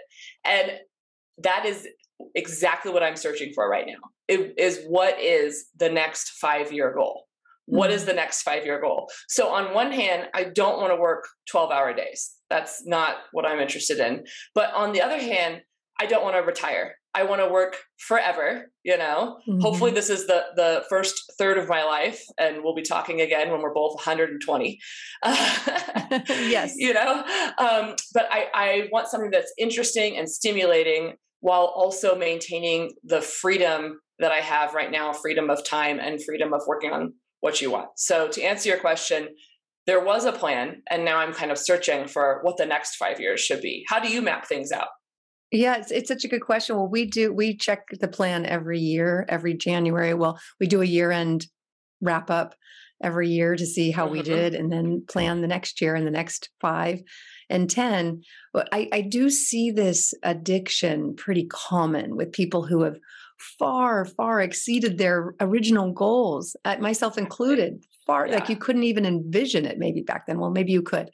And 0.45 0.71
that 1.39 1.65
is 1.65 1.87
exactly 2.35 2.91
what 2.91 3.03
I'm 3.03 3.15
searching 3.15 3.53
for 3.53 3.69
right 3.69 3.87
now. 3.87 3.99
It 4.27 4.53
is 4.57 4.83
what 4.87 5.19
is 5.19 5.67
the 5.77 5.89
next 5.89 6.31
five 6.31 6.71
year 6.71 6.93
goal? 6.93 7.25
What 7.65 7.91
is 7.91 8.01
mm-hmm. 8.01 8.09
the 8.09 8.15
next 8.15 8.41
five 8.41 8.65
year 8.65 8.81
goal? 8.81 9.09
So, 9.27 9.49
on 9.49 9.73
one 9.73 9.91
hand, 9.91 10.27
I 10.33 10.45
don't 10.45 10.79
want 10.79 10.91
to 10.91 10.95
work 10.95 11.27
12 11.49 11.71
hour 11.71 11.93
days. 11.93 12.31
That's 12.49 12.85
not 12.85 13.17
what 13.31 13.45
I'm 13.45 13.59
interested 13.59 13.99
in. 13.99 14.25
But 14.55 14.73
on 14.73 14.91
the 14.91 15.01
other 15.01 15.19
hand, 15.19 15.61
I 15.99 16.05
don't 16.05 16.23
want 16.23 16.35
to 16.35 16.41
retire. 16.41 16.95
I 17.13 17.23
want 17.23 17.41
to 17.41 17.49
work 17.49 17.75
forever, 17.97 18.71
you 18.83 18.97
know. 18.97 19.39
Mm-hmm. 19.47 19.61
Hopefully 19.61 19.91
this 19.91 20.09
is 20.09 20.27
the 20.27 20.45
the 20.55 20.83
first 20.89 21.19
third 21.37 21.57
of 21.57 21.67
my 21.67 21.83
life 21.83 22.21
and 22.39 22.63
we'll 22.63 22.75
be 22.75 22.83
talking 22.83 23.19
again 23.21 23.51
when 23.51 23.61
we're 23.61 23.73
both 23.73 23.95
120. 23.95 24.79
yes. 25.25 26.73
You 26.79 26.93
know. 26.93 27.23
Um, 27.57 27.95
but 28.13 28.27
I 28.31 28.47
I 28.53 28.89
want 28.91 29.07
something 29.07 29.31
that's 29.31 29.51
interesting 29.57 30.17
and 30.17 30.29
stimulating 30.29 31.15
while 31.41 31.65
also 31.75 32.15
maintaining 32.15 32.91
the 33.03 33.21
freedom 33.21 33.99
that 34.19 34.31
I 34.31 34.39
have 34.39 34.73
right 34.73 34.91
now, 34.91 35.13
freedom 35.13 35.49
of 35.49 35.65
time 35.65 35.99
and 35.99 36.23
freedom 36.23 36.53
of 36.53 36.61
working 36.67 36.91
on 36.91 37.13
what 37.39 37.61
you 37.61 37.71
want. 37.71 37.89
So 37.95 38.27
to 38.29 38.41
answer 38.41 38.69
your 38.69 38.79
question, 38.79 39.29
there 39.87 40.03
was 40.03 40.25
a 40.25 40.31
plan 40.31 40.83
and 40.89 41.03
now 41.03 41.17
I'm 41.17 41.33
kind 41.33 41.51
of 41.51 41.57
searching 41.57 42.07
for 42.07 42.39
what 42.43 42.57
the 42.57 42.65
next 42.65 42.97
5 42.97 43.19
years 43.19 43.39
should 43.39 43.61
be. 43.61 43.85
How 43.87 43.99
do 43.99 44.09
you 44.09 44.21
map 44.21 44.47
things 44.47 44.71
out? 44.71 44.89
Yeah, 45.51 45.77
it's, 45.77 45.91
it's 45.91 46.07
such 46.07 46.25
a 46.25 46.27
good 46.27 46.41
question. 46.41 46.75
Well, 46.75 46.87
we 46.87 47.05
do, 47.05 47.33
we 47.33 47.57
check 47.57 47.85
the 47.99 48.07
plan 48.07 48.45
every 48.45 48.79
year, 48.79 49.25
every 49.27 49.55
January. 49.55 50.13
Well, 50.13 50.39
we 50.59 50.67
do 50.67 50.81
a 50.81 50.85
year 50.85 51.11
end 51.11 51.47
wrap 52.01 52.29
up 52.29 52.55
every 53.01 53.29
year 53.29 53.55
to 53.55 53.65
see 53.65 53.91
how 53.91 54.05
mm-hmm. 54.05 54.13
we 54.13 54.21
did 54.21 54.53
and 54.53 54.71
then 54.71 55.03
plan 55.07 55.41
the 55.41 55.47
next 55.47 55.81
year 55.81 55.95
and 55.95 56.05
the 56.05 56.11
next 56.11 56.49
five 56.59 57.01
and 57.49 57.69
10. 57.69 58.21
But 58.53 58.69
I, 58.71 58.89
I 58.91 59.01
do 59.01 59.29
see 59.29 59.71
this 59.71 60.13
addiction 60.23 61.15
pretty 61.15 61.45
common 61.45 62.15
with 62.15 62.31
people 62.31 62.65
who 62.65 62.83
have 62.83 62.99
far, 63.57 64.05
far 64.05 64.41
exceeded 64.41 64.97
their 64.97 65.33
original 65.39 65.91
goals, 65.93 66.55
uh, 66.65 66.77
myself 66.79 67.17
included. 67.17 67.83
Far, 68.05 68.27
yeah. 68.27 68.35
like 68.35 68.49
you 68.49 68.55
couldn't 68.55 68.83
even 68.83 69.05
envision 69.05 69.65
it 69.65 69.77
maybe 69.77 70.01
back 70.01 70.25
then. 70.27 70.39
Well, 70.39 70.51
maybe 70.51 70.71
you 70.71 70.81
could. 70.81 71.09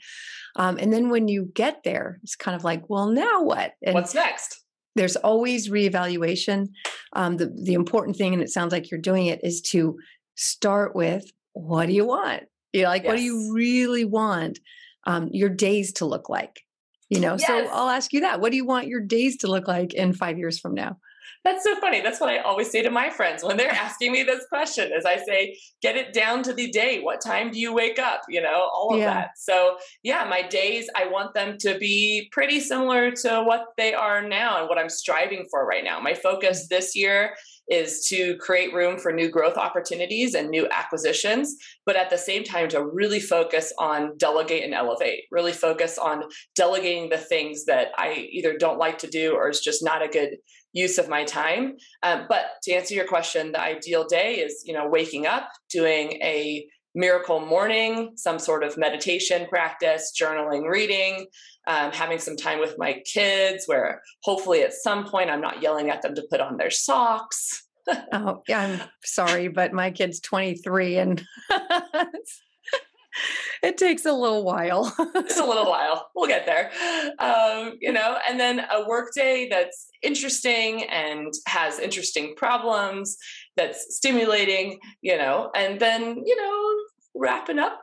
Um, 0.55 0.77
and 0.77 0.91
then 0.91 1.09
when 1.09 1.27
you 1.27 1.51
get 1.53 1.83
there, 1.83 2.19
it's 2.23 2.35
kind 2.35 2.55
of 2.55 2.63
like, 2.63 2.89
well, 2.89 3.09
now 3.09 3.43
what? 3.43 3.73
And 3.83 3.93
What's 3.93 4.13
next? 4.13 4.63
There's 4.95 5.17
always 5.17 5.69
reevaluation. 5.69 6.69
Um, 7.13 7.37
the 7.37 7.47
the 7.47 7.73
important 7.73 8.15
thing, 8.15 8.33
and 8.33 8.41
it 8.41 8.49
sounds 8.49 8.71
like 8.71 8.89
you're 8.89 8.99
doing 8.99 9.25
it, 9.25 9.41
is 9.43 9.61
to 9.71 9.97
start 10.35 10.95
with 10.95 11.31
what 11.53 11.87
do 11.87 11.93
you 11.93 12.05
want? 12.05 12.43
You 12.71 12.83
know, 12.83 12.89
like 12.89 13.03
yes. 13.03 13.09
what 13.09 13.17
do 13.17 13.23
you 13.23 13.53
really 13.53 14.05
want 14.05 14.59
um, 15.05 15.29
your 15.31 15.49
days 15.49 15.93
to 15.93 16.05
look 16.05 16.29
like? 16.29 16.61
You 17.09 17.19
know, 17.19 17.33
yes. 17.33 17.45
so 17.45 17.67
I'll 17.71 17.89
ask 17.89 18.13
you 18.13 18.21
that. 18.21 18.39
What 18.39 18.51
do 18.51 18.57
you 18.57 18.65
want 18.65 18.87
your 18.87 19.01
days 19.01 19.37
to 19.37 19.47
look 19.47 19.67
like 19.67 19.93
in 19.93 20.13
five 20.13 20.37
years 20.37 20.59
from 20.59 20.73
now? 20.73 20.97
That's 21.45 21.63
so 21.63 21.79
funny. 21.79 22.01
That's 22.01 22.19
what 22.19 22.31
I 22.31 22.39
always 22.39 22.71
say 22.71 22.81
to 22.81 22.89
my 22.89 23.11
friends 23.11 23.43
when 23.43 23.55
they're 23.55 23.71
asking 23.85 24.11
me 24.11 24.23
this 24.23 24.45
question 24.49 24.91
is 24.91 25.05
I 25.05 25.17
say, 25.17 25.57
get 25.79 25.95
it 25.95 26.11
down 26.11 26.41
to 26.43 26.53
the 26.53 26.71
day. 26.71 27.01
What 27.01 27.21
time 27.21 27.51
do 27.51 27.59
you 27.59 27.71
wake 27.71 27.99
up? 27.99 28.21
You 28.27 28.41
know, 28.41 28.67
all 28.73 28.93
of 28.93 28.99
yeah. 28.99 29.13
that. 29.13 29.29
So 29.37 29.77
yeah, 30.01 30.25
my 30.27 30.41
days, 30.41 30.89
I 30.95 31.05
want 31.05 31.35
them 31.35 31.59
to 31.59 31.77
be 31.77 32.29
pretty 32.31 32.59
similar 32.59 33.11
to 33.11 33.43
what 33.43 33.67
they 33.77 33.93
are 33.93 34.27
now 34.27 34.59
and 34.59 34.67
what 34.67 34.79
I'm 34.79 34.89
striving 34.89 35.45
for 35.51 35.67
right 35.67 35.83
now. 35.83 35.99
My 35.99 36.15
focus 36.15 36.67
this 36.67 36.95
year 36.95 37.35
is 37.69 38.07
to 38.07 38.37
create 38.37 38.73
room 38.73 38.97
for 38.97 39.11
new 39.11 39.29
growth 39.29 39.57
opportunities 39.57 40.35
and 40.35 40.49
new 40.49 40.67
acquisitions, 40.69 41.55
but 41.85 41.95
at 41.95 42.09
the 42.09 42.17
same 42.17 42.43
time 42.43 42.69
to 42.69 42.85
really 42.85 43.19
focus 43.19 43.73
on 43.79 44.15
delegate 44.17 44.63
and 44.63 44.73
elevate, 44.73 45.23
really 45.31 45.51
focus 45.51 45.97
on 45.97 46.23
delegating 46.55 47.09
the 47.09 47.17
things 47.17 47.65
that 47.65 47.89
I 47.97 48.27
either 48.31 48.57
don't 48.57 48.77
like 48.77 48.99
to 48.99 49.07
do 49.07 49.33
or 49.33 49.49
is 49.49 49.61
just 49.61 49.83
not 49.83 50.03
a 50.03 50.07
good 50.07 50.37
use 50.73 50.97
of 50.97 51.09
my 51.09 51.23
time. 51.23 51.77
Um, 52.03 52.25
but 52.27 52.45
to 52.63 52.73
answer 52.73 52.93
your 52.93 53.07
question, 53.07 53.51
the 53.51 53.61
ideal 53.61 54.05
day 54.05 54.35
is, 54.35 54.63
you 54.65 54.73
know, 54.73 54.87
waking 54.87 55.25
up, 55.25 55.49
doing 55.69 56.13
a 56.21 56.67
miracle 56.95 57.45
morning, 57.45 58.13
some 58.15 58.39
sort 58.39 58.63
of 58.63 58.77
meditation 58.77 59.45
practice, 59.47 60.13
journaling, 60.19 60.69
reading, 60.69 61.27
um, 61.67 61.91
having 61.91 62.19
some 62.19 62.37
time 62.37 62.59
with 62.59 62.75
my 62.77 63.01
kids 63.05 63.65
where 63.65 64.01
hopefully 64.23 64.61
at 64.61 64.73
some 64.73 65.05
point 65.05 65.29
I'm 65.29 65.41
not 65.41 65.61
yelling 65.61 65.89
at 65.89 66.01
them 66.01 66.15
to 66.15 66.23
put 66.29 66.39
on 66.39 66.57
their 66.57 66.71
socks. 66.71 67.63
oh, 68.13 68.41
yeah, 68.47 68.61
I'm 68.61 68.81
sorry, 69.03 69.47
but 69.47 69.73
my 69.73 69.91
kid's 69.91 70.19
23 70.19 70.97
and 70.97 71.23
it 73.63 73.77
takes 73.77 74.05
a 74.05 74.13
little 74.13 74.43
while. 74.43 74.93
it's 75.15 75.39
a 75.39 75.45
little 75.45 75.69
while. 75.69 76.09
We'll 76.15 76.27
get 76.27 76.45
there. 76.45 76.71
Um, 77.19 77.77
you 77.79 77.91
know, 77.91 78.17
and 78.27 78.39
then 78.39 78.59
a 78.59 78.87
workday 78.87 79.47
that's 79.49 79.87
interesting 80.01 80.83
and 80.83 81.33
has 81.47 81.79
interesting 81.79 82.35
problems, 82.35 83.17
that's 83.55 83.95
stimulating, 83.95 84.79
you 85.01 85.17
know, 85.17 85.51
and 85.55 85.79
then, 85.79 86.21
you 86.25 86.35
know, 86.35 86.75
wrapping 87.15 87.59
up 87.59 87.81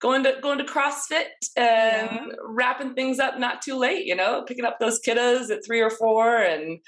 going 0.00 0.22
to 0.22 0.36
going 0.40 0.58
to 0.58 0.64
CrossFit 0.64 1.26
and 1.56 2.10
yeah. 2.10 2.26
wrapping 2.44 2.94
things 2.94 3.18
up 3.18 3.38
not 3.38 3.62
too 3.62 3.76
late, 3.76 4.06
you 4.06 4.14
know, 4.14 4.42
picking 4.46 4.64
up 4.64 4.78
those 4.78 5.00
kiddos 5.00 5.50
at 5.50 5.64
three 5.66 5.80
or 5.80 5.90
four 5.90 6.36
and 6.36 6.78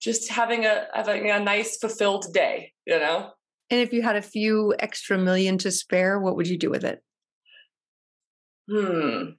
just 0.00 0.30
having 0.30 0.64
a 0.64 0.86
having 0.94 1.30
a 1.30 1.40
nice 1.40 1.76
fulfilled 1.78 2.26
day, 2.32 2.72
you 2.86 2.98
know. 2.98 3.30
And 3.70 3.80
if 3.80 3.92
you 3.92 4.02
had 4.02 4.16
a 4.16 4.22
few 4.22 4.74
extra 4.78 5.18
million 5.18 5.58
to 5.58 5.70
spare, 5.70 6.20
what 6.20 6.36
would 6.36 6.48
you 6.48 6.56
do 6.56 6.70
with 6.70 6.84
it? 6.84 7.02
Hmm. 8.70 9.30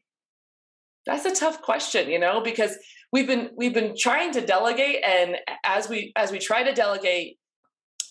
That's 1.06 1.26
a 1.26 1.34
tough 1.34 1.62
question, 1.62 2.10
you 2.10 2.19
know, 2.19 2.41
because 2.41 2.76
we've 3.13 3.28
been 3.28 3.52
we've 3.56 3.73
been 3.73 3.95
trying 3.97 4.32
to 4.34 4.45
delegate 4.45 5.02
and 5.06 5.38
as 5.63 5.88
we 5.88 6.12
as 6.17 6.32
we 6.32 6.39
try 6.39 6.63
to 6.63 6.73
delegate 6.73 7.38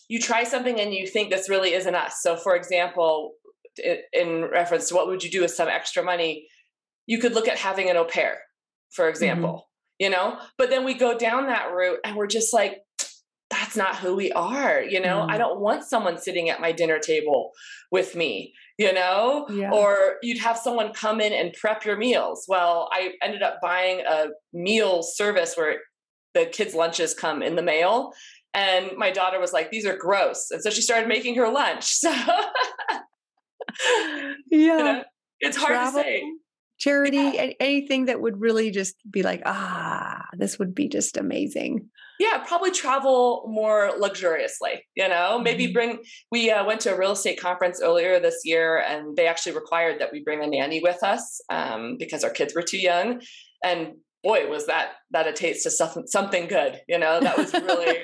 you 0.08 0.20
try 0.20 0.44
something 0.44 0.80
and 0.80 0.94
you 0.94 1.04
think 1.04 1.30
this 1.30 1.48
really 1.48 1.72
isn't 1.72 1.94
us. 1.94 2.18
So 2.22 2.36
for 2.36 2.54
example, 2.54 3.32
in 4.12 4.44
reference 4.44 4.88
to 4.88 4.94
what 4.94 5.06
would 5.06 5.22
you 5.22 5.30
do 5.30 5.42
with 5.42 5.50
some 5.50 5.68
extra 5.68 6.02
money, 6.02 6.46
you 7.06 7.18
could 7.18 7.34
look 7.34 7.48
at 7.48 7.58
having 7.58 7.90
an 7.90 7.96
au 7.96 8.04
pair, 8.04 8.38
for 8.90 9.04
mm-hmm. 9.04 9.10
example, 9.10 9.52
mm-hmm. 9.52 10.04
you 10.04 10.10
know, 10.10 10.38
but 10.58 10.70
then 10.70 10.84
we 10.84 10.94
go 10.94 11.16
down 11.16 11.46
that 11.46 11.72
route 11.72 11.98
and 12.04 12.16
we're 12.16 12.26
just 12.26 12.52
like, 12.52 12.78
that's 13.50 13.76
not 13.76 13.96
who 13.96 14.16
we 14.16 14.32
are, 14.32 14.82
you 14.82 15.00
know. 15.00 15.20
Mm. 15.20 15.30
I 15.30 15.38
don't 15.38 15.60
want 15.60 15.84
someone 15.84 16.18
sitting 16.18 16.50
at 16.50 16.60
my 16.60 16.72
dinner 16.72 16.98
table 16.98 17.52
with 17.92 18.16
me, 18.16 18.52
you 18.76 18.92
know, 18.92 19.46
yeah. 19.48 19.70
or 19.70 20.16
you'd 20.20 20.38
have 20.38 20.58
someone 20.58 20.92
come 20.92 21.20
in 21.20 21.32
and 21.32 21.52
prep 21.52 21.84
your 21.84 21.96
meals. 21.96 22.44
Well, 22.48 22.88
I 22.92 23.12
ended 23.22 23.42
up 23.42 23.60
buying 23.62 24.00
a 24.00 24.28
meal 24.52 25.02
service 25.02 25.54
where 25.54 25.76
the 26.34 26.46
kids' 26.46 26.74
lunches 26.74 27.14
come 27.14 27.42
in 27.42 27.56
the 27.56 27.62
mail. 27.62 28.12
And 28.52 28.96
my 28.96 29.10
daughter 29.10 29.38
was 29.38 29.52
like, 29.52 29.70
these 29.70 29.86
are 29.86 29.96
gross. 29.96 30.50
And 30.50 30.62
so 30.62 30.70
she 30.70 30.80
started 30.80 31.08
making 31.08 31.36
her 31.36 31.48
lunch. 31.48 32.00
So, 32.06 32.12
yeah, 33.80 34.38
you 34.50 34.66
know, 34.78 35.04
it's 35.40 35.56
hard 35.56 35.70
Travel, 35.70 36.02
to 36.02 36.08
say. 36.08 36.22
Charity, 36.78 37.16
yeah. 37.16 37.50
anything 37.58 38.06
that 38.06 38.20
would 38.20 38.40
really 38.40 38.70
just 38.70 38.96
be 39.10 39.22
like, 39.22 39.42
ah, 39.46 40.22
this 40.36 40.58
would 40.58 40.74
be 40.74 40.88
just 40.88 41.16
amazing 41.16 41.88
yeah 42.18 42.38
probably 42.46 42.70
travel 42.70 43.44
more 43.48 43.92
luxuriously 43.98 44.84
you 44.94 45.08
know 45.08 45.38
maybe 45.38 45.64
mm-hmm. 45.64 45.72
bring 45.72 45.98
we 46.30 46.50
uh, 46.50 46.64
went 46.64 46.80
to 46.80 46.92
a 46.92 46.98
real 46.98 47.12
estate 47.12 47.40
conference 47.40 47.80
earlier 47.82 48.18
this 48.20 48.40
year 48.44 48.78
and 48.78 49.16
they 49.16 49.26
actually 49.26 49.54
required 49.54 50.00
that 50.00 50.12
we 50.12 50.22
bring 50.22 50.42
a 50.42 50.46
nanny 50.46 50.80
with 50.82 51.02
us 51.02 51.40
um, 51.50 51.96
because 51.98 52.24
our 52.24 52.30
kids 52.30 52.54
were 52.54 52.62
too 52.62 52.78
young 52.78 53.20
and 53.64 53.92
boy 54.22 54.48
was 54.48 54.66
that 54.66 54.92
that 55.10 55.26
a 55.26 55.32
taste 55.32 55.66
of 55.66 55.72
something, 55.72 56.06
something 56.06 56.46
good 56.46 56.80
you 56.88 56.98
know 56.98 57.20
that 57.20 57.36
was 57.36 57.52
really 57.52 57.98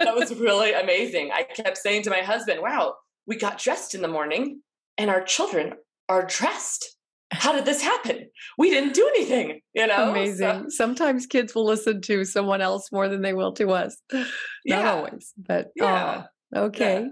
that 0.00 0.14
was 0.14 0.34
really 0.38 0.72
amazing 0.72 1.30
i 1.32 1.42
kept 1.42 1.78
saying 1.78 2.02
to 2.02 2.10
my 2.10 2.20
husband 2.20 2.60
wow 2.60 2.94
we 3.26 3.36
got 3.36 3.58
dressed 3.58 3.94
in 3.94 4.02
the 4.02 4.08
morning 4.08 4.60
and 4.98 5.10
our 5.10 5.22
children 5.22 5.74
are 6.08 6.24
dressed 6.26 6.96
how 7.32 7.52
did 7.52 7.64
this 7.64 7.82
happen? 7.82 8.28
We 8.56 8.70
didn't 8.70 8.94
do 8.94 9.06
anything, 9.16 9.60
you 9.74 9.86
know? 9.86 10.10
Amazing. 10.10 10.38
So, 10.38 10.64
Sometimes 10.68 11.26
kids 11.26 11.54
will 11.54 11.66
listen 11.66 12.00
to 12.02 12.24
someone 12.24 12.60
else 12.60 12.92
more 12.92 13.08
than 13.08 13.22
they 13.22 13.34
will 13.34 13.52
to 13.54 13.70
us. 13.70 14.00
Not 14.12 14.26
yeah. 14.64 14.92
always, 14.92 15.32
but 15.36 15.68
yeah. 15.74 16.24
Oh, 16.54 16.64
okay. 16.66 17.02
Yeah. 17.02 17.08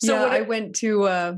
So 0.00 0.14
yeah, 0.14 0.32
I 0.32 0.40
went 0.42 0.76
to 0.76 1.04
uh, 1.04 1.34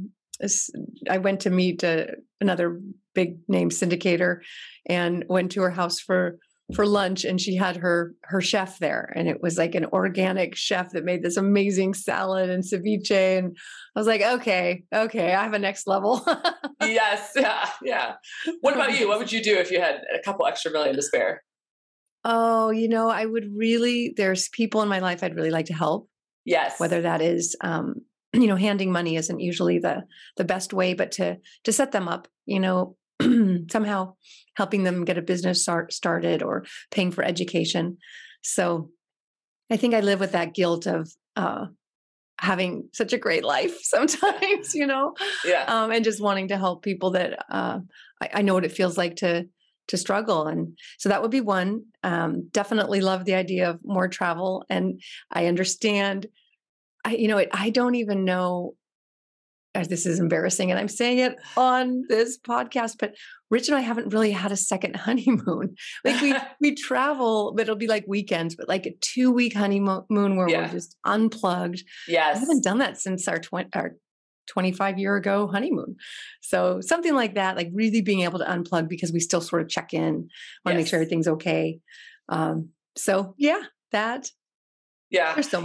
I 1.09 1.19
went 1.19 1.41
to 1.41 1.51
meet 1.51 1.85
uh, 1.85 2.07
another 2.41 2.81
big 3.15 3.39
name 3.49 3.71
syndicator 3.71 4.39
and 4.87 5.25
went 5.29 5.53
to 5.53 5.63
her 5.63 5.71
house 5.71 6.01
for 6.01 6.39
for 6.75 6.87
lunch 6.87 7.25
and 7.25 7.41
she 7.41 7.57
had 7.57 7.77
her 7.77 8.15
her 8.23 8.41
chef 8.41 8.79
there 8.79 9.13
and 9.15 9.29
it 9.29 9.43
was 9.43 9.59
like 9.59 9.75
an 9.75 9.87
organic 9.87 10.55
chef 10.57 10.91
that 10.91 11.05
made 11.05 11.23
this 11.23 11.37
amazing 11.37 11.95
salad 11.95 12.51
and 12.51 12.65
ceviche 12.65 13.11
and 13.11 13.57
I 13.95 14.01
was 14.01 14.07
like 14.07 14.23
okay 14.23 14.85
okay 14.95 15.35
I 15.35 15.43
have 15.43 15.53
a 15.53 15.59
next 15.59 15.87
level. 15.87 16.25
Yes 16.83 17.31
yeah 17.37 17.69
yeah. 17.81 18.15
What 18.61 18.75
about 18.75 18.99
you? 18.99 19.07
What 19.07 19.19
would 19.19 19.31
you 19.31 19.41
do 19.41 19.57
if 19.57 19.71
you 19.71 19.81
had 19.81 20.01
a 20.13 20.19
couple 20.19 20.47
extra 20.47 20.73
million 20.73 20.97
to 20.97 21.03
spare? 21.03 21.45
Oh 22.25 22.71
you 22.71 22.89
know 22.89 23.09
I 23.09 23.25
would 23.25 23.47
really 23.57 24.13
there's 24.17 24.49
people 24.49 24.83
in 24.83 24.89
my 24.89 24.99
life 24.99 25.23
I'd 25.23 25.37
really 25.37 25.53
like 25.53 25.67
to 25.67 25.75
help 25.75 26.09
yes. 26.45 26.81
whether 26.81 27.03
that 27.03 27.23
is 27.23 27.55
um 27.61 28.03
you 28.33 28.49
know 28.49 28.57
handing 28.57 28.91
money 28.91 29.17
isn't 29.17 29.41
usually 29.41 29.79
the 29.79 30.03
the 30.37 30.45
best 30.45 30.73
way 30.73 30.95
but 30.95 31.13
to 31.13 31.39
to 31.65 31.73
set 31.73 31.93
them 31.93 32.09
up 32.09 32.27
you 32.47 32.59
know 32.59 32.97
somehow 33.71 34.15
helping 34.57 34.85
them 34.85 35.05
get 35.05 35.19
a 35.19 35.23
business 35.23 35.63
start, 35.63 35.93
started 35.93 36.43
or 36.43 36.65
paying 36.91 37.11
for 37.11 37.25
education. 37.25 37.99
So 38.43 38.91
I 39.71 39.77
think 39.77 39.95
I 39.95 40.01
live 40.01 40.21
with 40.21 40.33
that 40.33 40.55
guilt 40.55 40.87
of 40.87 41.11
uh, 41.37 41.67
having 42.39 42.89
such 42.93 43.13
a 43.13 43.19
great 43.19 43.45
life 43.45 43.79
sometimes, 43.83 44.75
you 44.75 44.87
know, 44.87 45.15
Yeah. 45.45 45.65
um, 45.69 45.91
and 45.91 46.05
just 46.05 46.21
wanting 46.21 46.49
to 46.49 46.59
help 46.59 46.83
people 46.83 47.13
that 47.13 47.45
uh, 47.51 47.79
I, 48.21 48.29
I 48.35 48.43
know 48.43 48.55
what 48.55 48.65
it 48.65 48.73
feels 48.73 48.99
like 48.99 49.17
to 49.17 49.47
to 49.89 49.97
struggle, 49.97 50.47
and 50.47 50.79
so 50.99 51.09
that 51.09 51.23
would 51.23 51.33
be 51.33 51.41
one. 51.41 51.87
Um, 52.05 52.49
definitely 52.53 53.01
love 53.01 53.25
the 53.25 53.35
idea 53.35 53.69
of 53.71 53.81
more 53.85 54.07
travel, 54.07 54.65
and 54.71 55.01
I 55.31 55.47
understand. 55.47 56.29
I 57.05 57.17
you 57.17 57.27
know 57.27 57.39
it, 57.39 57.49
I 57.53 57.71
don't 57.71 57.97
even 57.97 58.25
know. 58.25 58.75
This 59.75 60.05
is 60.05 60.21
embarrassing, 60.21 60.71
and 60.71 60.79
I'm 60.79 60.89
saying 60.89 61.19
it 61.19 61.37
on 61.57 62.05
this 62.09 62.39
podcast, 62.39 62.97
but 62.99 63.15
Rich 63.51 63.69
and 63.69 63.77
I 63.77 63.81
haven't 63.81 64.13
really 64.13 64.31
had 64.31 64.53
a 64.53 64.57
second 64.57 64.97
honeymoon. 64.97 65.77
Like 66.05 66.21
we 66.21 66.35
we 66.61 66.75
travel, 66.75 67.55
but 67.57 67.63
it'll 67.63 67.77
be 67.77 67.87
like 67.87 68.05
weekends, 68.07 68.55
but 68.55 68.69
like 68.69 68.85
a 68.85 68.93
two 69.01 69.31
week 69.33 69.55
honeymoon 69.55 70.05
where 70.11 70.47
Yeah. 70.49 70.67
we're 70.67 70.73
just 70.73 70.97
unplugged. 71.07 71.83
Yes. 72.07 72.37
I 72.37 72.41
haven't 72.41 72.63
done 72.63 72.79
that 72.79 73.01
since 73.01 73.27
our 73.29 73.39
20, 73.39 73.71
our 73.75 73.93
25 74.49 74.99
year 74.99 75.17
ago 75.17 75.47
honeymoon. 75.47 75.97
So 76.43 76.83
something 76.83 77.15
like 77.15 77.37
that, 77.37 77.57
like 77.57 77.71
really 77.73 78.03
being 78.03 78.21
able 78.21 78.41
to 78.41 78.45
unplug 78.45 78.89
because 78.89 79.11
we 79.11 79.21
still 79.21 79.41
sort 79.41 79.63
of 79.63 79.69
check 79.71 79.95
in, 79.95 80.29
want 80.67 80.75
to 80.75 80.75
make 80.75 80.87
sure 80.87 80.99
everything's 80.99 81.29
okay. 81.29 81.81
Um, 82.29 82.71
so 82.95 83.35
yeah, 83.39 83.63
that 83.93 84.29
Yeah. 85.09 85.33
there's 85.33 85.49
so 85.49 85.61
Yeah. 85.61 85.65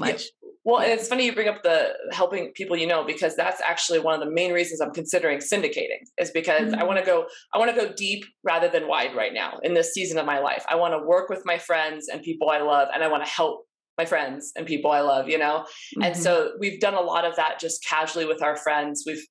Well, 0.67 0.81
and 0.81 0.91
it's 0.91 1.07
funny 1.07 1.25
you 1.25 1.33
bring 1.33 1.47
up 1.47 1.63
the 1.63 1.93
helping 2.11 2.51
people 2.53 2.75
you 2.75 2.87
know 2.87 3.05
because 3.05 3.37
that's 3.37 3.61
actually 3.61 3.99
one 3.99 4.13
of 4.13 4.19
the 4.19 4.29
main 4.29 4.51
reasons 4.51 4.81
I'm 4.81 4.91
considering 4.91 5.37
syndicating 5.39 6.01
is 6.17 6.29
because 6.29 6.73
I 6.73 6.79
Mm. 6.81 6.87
want 6.87 6.99
to 6.99 7.05
go 7.05 7.25
I 7.53 7.57
want 7.57 7.73
to 7.73 7.81
go 7.81 7.93
deep 7.93 8.25
rather 8.43 8.67
than 8.67 8.85
wide 8.85 9.15
right 9.15 9.33
now 9.33 9.59
in 9.63 9.73
this 9.73 9.93
season 9.93 10.17
of 10.19 10.25
my 10.25 10.39
life. 10.39 10.65
I 10.67 10.75
want 10.75 10.93
to 10.93 10.99
work 10.99 11.29
with 11.29 11.43
my 11.45 11.57
friends 11.57 12.09
and 12.09 12.21
people 12.21 12.49
I 12.49 12.59
love 12.59 12.89
and 12.93 13.01
I 13.01 13.07
want 13.07 13.23
to 13.23 13.29
help 13.31 13.65
my 13.97 14.03
friends 14.05 14.51
and 14.57 14.67
people 14.67 14.91
I 14.91 14.99
love, 14.99 15.29
you 15.29 15.37
know. 15.37 15.65
And 16.03 16.13
Mhm. 16.13 16.17
so 16.17 16.51
we've 16.59 16.81
done 16.81 16.95
a 16.95 17.01
lot 17.01 17.23
of 17.23 17.37
that 17.37 17.59
just 17.61 17.83
casually 17.85 18.25
with 18.25 18.43
our 18.43 18.57
friends. 18.57 19.05
We've 19.07 19.25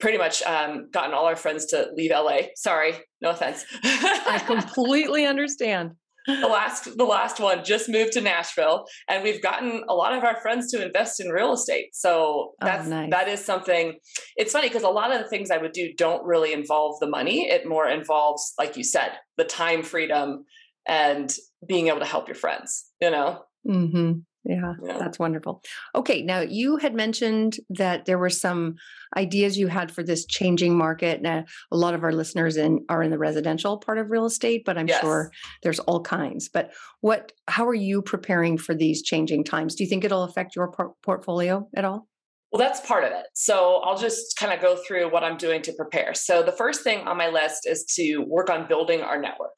pretty 0.00 0.18
much 0.18 0.42
um, 0.42 0.90
gotten 0.90 1.14
all 1.14 1.24
our 1.24 1.34
friends 1.36 1.64
to 1.66 1.88
leave 1.94 2.10
LA. 2.10 2.48
Sorry, 2.56 2.92
no 3.22 3.30
offense. 3.30 3.64
I 3.82 4.38
completely 4.46 5.24
understand. 5.24 5.92
The 6.26 6.46
last 6.48 6.96
the 6.96 7.04
last 7.04 7.38
one 7.40 7.64
just 7.64 7.88
moved 7.88 8.12
to 8.12 8.20
Nashville 8.20 8.86
and 9.08 9.22
we've 9.22 9.42
gotten 9.42 9.84
a 9.88 9.94
lot 9.94 10.14
of 10.16 10.24
our 10.24 10.40
friends 10.40 10.70
to 10.72 10.84
invest 10.84 11.20
in 11.20 11.28
real 11.28 11.52
estate. 11.52 11.94
So 11.94 12.52
Oh, 12.60 12.66
that's 12.66 12.88
nice. 12.88 13.10
that 13.10 13.28
is 13.28 13.44
something 13.44 13.98
it's 14.36 14.52
funny 14.52 14.68
because 14.68 14.82
a 14.84 14.88
lot 14.88 15.12
of 15.14 15.22
the 15.22 15.28
things 15.28 15.50
I 15.50 15.58
would 15.58 15.72
do 15.72 15.92
don't 15.96 16.24
really 16.24 16.52
involve 16.52 16.98
the 17.00 17.06
money. 17.08 17.48
It 17.50 17.66
more 17.68 17.88
involves 17.88 18.52
like 18.58 18.76
you 18.76 18.84
said, 18.84 19.12
the 19.36 19.44
time 19.44 19.82
freedom 19.82 20.44
and 20.86 21.34
being 21.66 21.88
able 21.88 22.00
to 22.00 22.04
help 22.06 22.28
your 22.28 22.34
friends, 22.34 22.86
you 23.00 23.10
know. 23.10 23.42
hmm 23.66 24.12
Yeah, 24.44 24.74
Yeah. 24.82 24.98
that's 24.98 25.18
wonderful. 25.18 25.62
Okay, 25.94 26.22
now 26.22 26.40
you 26.40 26.76
had 26.76 26.94
mentioned 26.94 27.56
that 27.70 28.04
there 28.04 28.18
were 28.18 28.28
some 28.30 28.74
ideas 29.16 29.56
you 29.56 29.68
had 29.68 29.90
for 29.90 30.02
this 30.02 30.26
changing 30.26 30.76
market. 30.76 31.22
Now, 31.22 31.44
a 31.72 31.76
lot 31.76 31.94
of 31.94 32.04
our 32.04 32.12
listeners 32.12 32.56
in 32.56 32.84
are 32.88 33.02
in 33.02 33.10
the 33.10 33.18
residential 33.18 33.78
part 33.78 33.98
of 33.98 34.10
real 34.10 34.26
estate, 34.26 34.64
but 34.66 34.76
I'm 34.76 34.88
Yes. 34.88 35.00
sure 35.00 35.30
there's 35.62 35.78
all 35.80 36.02
kinds. 36.02 36.48
But 36.48 36.72
what? 37.00 37.32
How 37.48 37.66
are 37.66 37.74
you 37.74 38.02
preparing 38.02 38.58
for 38.58 38.74
these 38.74 39.02
changing 39.02 39.44
times? 39.44 39.74
Do 39.74 39.84
you 39.84 39.88
think 39.88 40.04
it'll 40.04 40.24
affect 40.24 40.54
your 40.54 40.70
por- 40.70 40.94
portfolio 41.02 41.68
at 41.74 41.84
all? 41.84 42.06
Well, 42.52 42.60
that's 42.60 42.80
part 42.86 43.04
of 43.04 43.12
it. 43.12 43.26
So 43.34 43.76
I'll 43.84 43.96
just 43.98 44.36
kind 44.36 44.52
of 44.52 44.60
go 44.60 44.76
through 44.76 45.10
what 45.10 45.24
I'm 45.24 45.36
doing 45.36 45.62
to 45.62 45.72
prepare. 45.72 46.14
So 46.14 46.42
the 46.42 46.52
first 46.52 46.82
thing 46.82 47.00
on 47.08 47.16
my 47.16 47.28
list 47.28 47.66
is 47.66 47.84
to 47.96 48.18
work 48.18 48.48
on 48.50 48.68
building 48.68 49.00
our 49.00 49.18
network. 49.20 49.56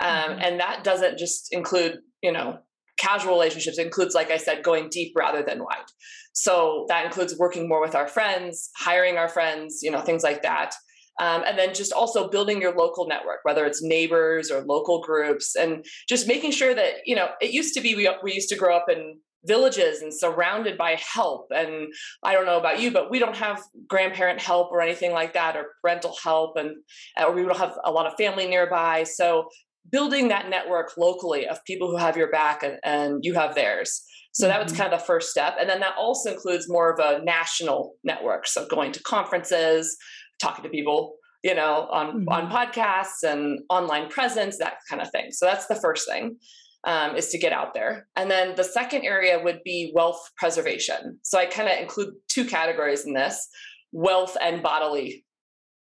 Um, 0.00 0.08
Mhm. 0.36 0.42
And 0.42 0.60
that 0.60 0.84
doesn't 0.84 1.18
just 1.18 1.52
include, 1.52 1.98
you 2.22 2.30
know, 2.30 2.58
casual 2.98 3.32
relationships. 3.32 3.78
Includes, 3.78 4.14
like 4.14 4.30
I 4.30 4.36
said, 4.36 4.62
going 4.62 4.88
deep 4.90 5.12
rather 5.16 5.42
than 5.42 5.60
wide. 5.60 5.86
So 6.32 6.86
that 6.88 7.04
includes 7.06 7.36
working 7.38 7.68
more 7.68 7.80
with 7.80 7.94
our 7.94 8.06
friends, 8.06 8.70
hiring 8.76 9.16
our 9.16 9.28
friends, 9.28 9.80
you 9.82 9.90
know, 9.90 10.00
things 10.00 10.22
like 10.22 10.42
that. 10.42 10.74
Um, 11.20 11.42
and 11.44 11.58
then 11.58 11.74
just 11.74 11.92
also 11.92 12.28
building 12.28 12.60
your 12.60 12.76
local 12.76 13.08
network, 13.08 13.40
whether 13.42 13.66
it's 13.66 13.82
neighbors 13.82 14.50
or 14.50 14.62
local 14.62 15.02
groups, 15.02 15.56
and 15.56 15.84
just 16.08 16.28
making 16.28 16.52
sure 16.52 16.74
that, 16.74 16.98
you 17.06 17.16
know, 17.16 17.30
it 17.40 17.50
used 17.50 17.74
to 17.74 17.80
be 17.80 17.96
we, 17.96 18.08
we 18.22 18.34
used 18.34 18.48
to 18.50 18.56
grow 18.56 18.76
up 18.76 18.86
in 18.88 19.18
villages 19.44 20.02
and 20.02 20.12
surrounded 20.12 20.76
by 20.76 20.96
help 21.14 21.46
and 21.54 21.92
I 22.24 22.32
don't 22.32 22.46
know 22.46 22.58
about 22.58 22.80
you, 22.80 22.90
but 22.90 23.10
we 23.10 23.18
don't 23.18 23.36
have 23.36 23.62
grandparent 23.88 24.40
help 24.40 24.70
or 24.70 24.80
anything 24.80 25.12
like 25.12 25.32
that, 25.34 25.56
or 25.56 25.66
parental 25.80 26.16
help, 26.22 26.56
and 26.56 26.70
or 27.18 27.32
we 27.32 27.42
don't 27.42 27.56
have 27.56 27.76
a 27.84 27.90
lot 27.90 28.06
of 28.06 28.14
family 28.16 28.46
nearby. 28.46 29.04
So 29.04 29.48
building 29.90 30.28
that 30.28 30.48
network 30.48 30.92
locally 30.96 31.46
of 31.46 31.62
people 31.64 31.90
who 31.90 31.96
have 31.96 32.16
your 32.16 32.30
back 32.30 32.62
and, 32.62 32.78
and 32.84 33.20
you 33.22 33.34
have 33.34 33.54
theirs. 33.54 34.02
So 34.32 34.46
that 34.46 34.62
was 34.62 34.72
Mhm. 34.72 34.76
kind 34.76 34.92
of 34.92 35.00
the 35.00 35.06
first 35.06 35.30
step, 35.30 35.56
and 35.58 35.68
then 35.68 35.80
that 35.80 35.94
also 35.98 36.32
includes 36.32 36.66
more 36.68 36.92
of 36.92 36.98
a 37.00 37.24
national 37.24 37.94
network. 38.04 38.46
So 38.46 38.66
going 38.66 38.92
to 38.92 39.02
conferences, 39.02 39.96
talking 40.40 40.62
to 40.62 40.68
people, 40.68 41.16
you 41.42 41.54
know, 41.54 41.88
on 41.92 42.24
on 42.28 42.50
podcasts 42.50 43.22
and 43.24 43.58
online 43.70 44.08
presence, 44.08 44.58
that 44.58 44.74
kind 44.88 45.00
of 45.02 45.10
thing. 45.10 45.28
So 45.30 45.46
that's 45.46 45.66
the 45.66 45.74
first 45.76 46.06
thing 46.06 46.36
um, 46.84 47.16
is 47.16 47.28
to 47.30 47.38
get 47.38 47.52
out 47.52 47.74
there. 47.74 48.06
And 48.14 48.30
then 48.30 48.54
the 48.54 48.62
second 48.64 49.02
area 49.04 49.40
would 49.42 49.60
be 49.64 49.90
wealth 49.94 50.20
preservation. 50.36 51.18
So 51.22 51.36
I 51.38 51.46
kind 51.46 51.68
of 51.68 51.76
include 51.78 52.14
two 52.28 52.44
categories 52.44 53.04
in 53.04 53.14
this 53.14 53.48
wealth 53.92 54.36
and 54.40 54.62
bodily 54.62 55.24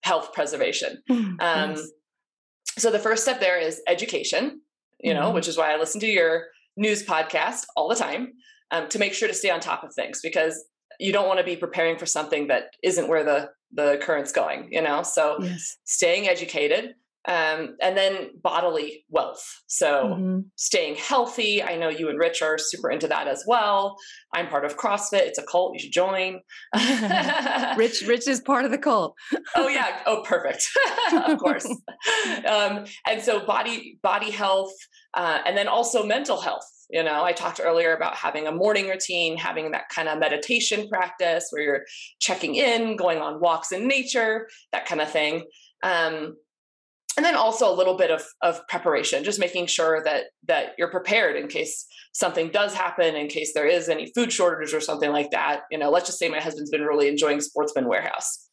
health 0.03 0.33
preservation. 0.33 1.01
Um, 1.09 1.37
Nice. 1.39 1.91
So 2.77 2.89
the 2.91 2.99
first 2.99 3.23
step 3.23 3.39
there 3.39 3.59
is 3.59 3.81
education, 3.87 4.61
you 4.99 5.13
know, 5.13 5.29
Mhm. 5.31 5.33
which 5.35 5.47
is 5.47 5.57
why 5.57 5.73
I 5.73 5.77
listen 5.77 5.99
to 6.01 6.07
your 6.07 6.47
news 6.75 7.05
podcast 7.05 7.65
all 7.75 7.87
the 7.87 7.95
time 7.95 8.33
um, 8.71 8.87
to 8.89 8.97
make 8.99 9.13
sure 9.13 9.27
to 9.27 9.33
stay 9.33 9.49
on 9.51 9.59
top 9.59 9.83
of 9.83 9.93
things 9.93 10.21
because 10.21 10.65
you 10.99 11.11
don't 11.11 11.27
want 11.27 11.39
to 11.39 11.43
be 11.43 11.55
preparing 11.55 11.97
for 11.97 12.05
something 12.05 12.47
that 12.47 12.71
isn't 12.83 13.07
where 13.07 13.23
the 13.23 13.49
the 13.75 13.97
current's 14.03 14.31
going, 14.31 14.71
you 14.71 14.81
know. 14.81 15.01
So 15.01 15.37
yes. 15.41 15.77
staying 15.83 16.27
educated, 16.29 16.93
um, 17.27 17.75
and 17.81 17.95
then 17.97 18.31
bodily 18.41 19.05
wealth. 19.09 19.43
So 19.67 20.15
Mhm. 20.19 20.45
staying 20.55 20.95
healthy. 20.95 21.63
I 21.63 21.75
know 21.77 21.89
you 21.89 22.09
and 22.09 22.19
Rich 22.19 22.41
are 22.41 22.57
super 22.57 22.91
into 22.91 23.07
that 23.07 23.27
as 23.27 23.43
well. 23.47 23.95
I'm 24.33 24.47
part 24.47 24.65
of 24.65 24.75
CrossFit. 24.77 25.21
It's 25.21 25.39
a 25.39 25.43
cult. 25.43 25.73
You 25.73 25.79
should 25.79 25.93
join. 25.93 26.41
Rich, 27.77 28.01
Rich 28.07 28.27
is 28.27 28.41
part 28.41 28.65
of 28.65 28.71
the 28.71 28.77
cult. 28.77 29.15
oh 29.55 29.67
yeah. 29.67 30.01
Oh, 30.05 30.21
perfect. 30.25 30.67
of 31.13 31.37
course. 31.39 31.65
Um, 32.45 32.85
and 33.07 33.21
so 33.21 33.45
body 33.45 33.99
body 34.01 34.31
health, 34.31 34.73
uh, 35.13 35.39
and 35.45 35.57
then 35.57 35.67
also 35.67 36.05
mental 36.05 36.41
health. 36.41 36.67
You 36.89 37.01
know, 37.03 37.23
I 37.23 37.31
talked 37.31 37.59
earlier 37.63 37.95
about 37.95 38.15
having 38.15 38.45
a 38.47 38.51
morning 38.51 38.87
routine, 38.87 39.37
having 39.37 39.71
that 39.71 39.89
kind 39.89 40.07
of 40.09 40.19
meditation 40.19 40.87
practice 40.89 41.47
where 41.49 41.63
you're 41.63 41.85
checking 42.19 42.55
in, 42.55 42.95
going 42.97 43.19
on 43.19 43.39
walks 43.39 43.71
in 43.71 43.87
nature, 43.87 44.47
that 44.73 44.85
kind 44.85 45.01
of 45.01 45.09
thing. 45.09 45.45
Um, 45.81 46.35
and 47.15 47.25
then 47.25 47.35
also 47.35 47.71
a 47.71 47.75
little 47.75 47.95
bit 47.95 48.11
of, 48.11 48.23
of 48.41 48.65
preparation, 48.67 49.23
just 49.23 49.39
making 49.39 49.67
sure 49.67 50.01
that 50.03 50.25
that 50.47 50.73
you're 50.77 50.91
prepared 50.91 51.35
in 51.35 51.47
case 51.47 51.85
something 52.13 52.49
does 52.49 52.73
happen, 52.73 53.15
in 53.15 53.27
case 53.27 53.53
there 53.53 53.67
is 53.67 53.89
any 53.89 54.11
food 54.13 54.31
shortage 54.31 54.73
or 54.73 54.79
something 54.79 55.11
like 55.11 55.31
that. 55.31 55.61
You 55.71 55.77
know, 55.77 55.89
let's 55.89 56.07
just 56.07 56.19
say 56.19 56.29
my 56.29 56.39
husband's 56.39 56.71
been 56.71 56.81
really 56.81 57.07
enjoying 57.07 57.41
Sportsman 57.41 57.87
Warehouse. 57.87 58.49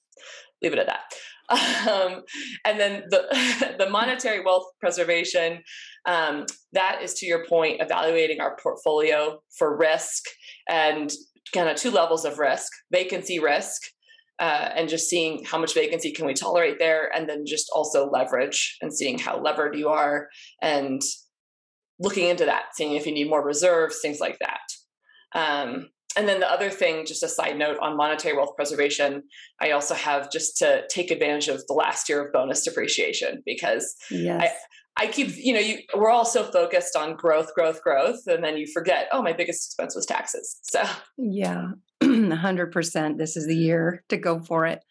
Leave 0.62 0.72
it 0.72 0.78
at 0.78 0.86
that. 0.86 1.00
Um, 1.50 2.22
and 2.64 2.78
then 2.78 3.02
the 3.10 3.74
the 3.78 3.90
monetary 3.90 4.44
wealth 4.44 4.66
preservation 4.78 5.64
um, 6.06 6.46
that 6.72 7.02
is 7.02 7.14
to 7.14 7.26
your 7.26 7.44
point 7.46 7.80
evaluating 7.80 8.40
our 8.40 8.56
portfolio 8.62 9.40
for 9.58 9.76
risk 9.76 10.26
and 10.68 11.10
kind 11.52 11.68
of 11.68 11.76
two 11.76 11.90
levels 11.90 12.24
of 12.24 12.38
risk 12.38 12.70
vacancy 12.92 13.40
risk 13.40 13.82
uh, 14.40 14.70
and 14.74 14.88
just 14.88 15.08
seeing 15.08 15.44
how 15.44 15.58
much 15.58 15.74
vacancy 15.74 16.10
can 16.10 16.26
we 16.26 16.34
tolerate 16.34 16.78
there 16.78 17.10
and 17.14 17.28
then 17.28 17.44
just 17.46 17.70
also 17.72 18.08
leverage 18.08 18.76
and 18.80 18.92
seeing 18.92 19.18
how 19.18 19.40
levered 19.40 19.76
you 19.76 19.88
are 19.88 20.28
and 20.62 21.02
looking 21.98 22.28
into 22.28 22.46
that 22.46 22.74
seeing 22.74 22.94
if 22.94 23.06
you 23.06 23.12
need 23.12 23.28
more 23.28 23.44
reserves 23.44 23.98
things 24.00 24.18
like 24.18 24.38
that 24.40 25.38
um, 25.38 25.88
and 26.16 26.26
then 26.26 26.40
the 26.40 26.50
other 26.50 26.70
thing 26.70 27.04
just 27.06 27.22
a 27.22 27.28
side 27.28 27.56
note 27.58 27.76
on 27.80 27.96
monetary 27.96 28.36
wealth 28.36 28.56
preservation 28.56 29.22
i 29.60 29.70
also 29.70 29.94
have 29.94 30.32
just 30.32 30.56
to 30.56 30.82
take 30.88 31.10
advantage 31.10 31.48
of 31.48 31.62
the 31.68 31.74
last 31.74 32.08
year 32.08 32.26
of 32.26 32.32
bonus 32.32 32.64
depreciation 32.64 33.42
because 33.44 33.94
Yes. 34.10 34.52
I 34.96 35.06
keep, 35.06 35.34
you 35.36 35.54
know, 35.54 35.60
you 35.60 35.78
we're 35.96 36.10
all 36.10 36.26
so 36.26 36.44
focused 36.44 36.94
on 36.96 37.16
growth, 37.16 37.54
growth, 37.54 37.80
growth, 37.82 38.20
and 38.26 38.44
then 38.44 38.58
you 38.58 38.66
forget, 38.66 39.08
oh, 39.12 39.22
my 39.22 39.32
biggest 39.32 39.68
expense 39.68 39.94
was 39.94 40.04
taxes. 40.04 40.58
So 40.62 40.82
Yeah, 41.16 41.70
100%. 42.30 43.18
This 43.18 43.36
is 43.36 43.46
the 43.46 43.56
year 43.56 44.04
to 44.08 44.16
go 44.16 44.38
for 44.40 44.66
it. 44.66 44.84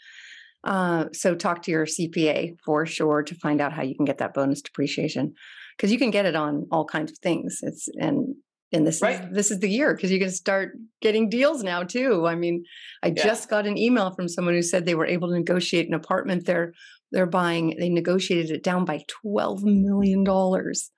Uh, 0.63 1.05
so 1.13 1.35
talk 1.35 1.61
to 1.63 1.71
your 1.71 1.85
CPA 1.85 2.57
for 2.65 2.85
sure 2.85 3.23
to 3.23 3.35
find 3.35 3.61
out 3.61 3.71
how 3.73 3.81
you 3.81 3.95
can 3.95 4.05
get 4.05 4.17
that 4.17 4.33
bonus 4.33 4.61
depreciation 4.61 5.33
because 5.77 5.91
you 5.91 5.97
can 5.97 6.11
get 6.11 6.25
it 6.25 6.35
on 6.35 6.67
all 6.71 6.83
kinds 6.85 7.11
of 7.11 7.17
things. 7.19 7.59
It's 7.61 7.87
and 7.97 8.35
and 8.73 8.85
this 8.85 9.01
Right. 9.01 9.21
is 9.23 9.33
this 9.33 9.51
is 9.51 9.59
the 9.59 9.69
year 9.69 9.95
because 9.95 10.11
you 10.11 10.19
can 10.19 10.29
start 10.31 10.73
getting 11.01 11.29
deals 11.29 11.63
now 11.63 11.83
too. 11.83 12.27
I 12.27 12.35
mean, 12.35 12.65
I 13.01 13.07
Yeah. 13.07 13.23
just 13.23 13.49
got 13.49 13.65
an 13.67 13.77
email 13.77 14.11
from 14.11 14.27
someone 14.27 14.53
who 14.53 14.61
said 14.61 14.85
they 14.85 14.95
were 14.95 15.05
able 15.07 15.29
to 15.29 15.33
negotiate 15.35 15.87
an 15.87 15.93
apartment 15.93 16.45
they're 16.45 16.73
they're 17.13 17.25
buying. 17.25 17.75
They 17.79 17.89
negotiated 17.89 18.51
it 18.51 18.61
down 18.63 18.83
by 18.83 19.03
12 19.07 19.63
million 19.63 20.25
dollars. 20.25 20.91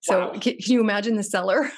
So 0.00 0.20
Wow. 0.20 0.30
can, 0.32 0.56
can 0.56 0.72
you 0.72 0.80
imagine 0.80 1.16
the 1.16 1.22
seller? 1.22 1.70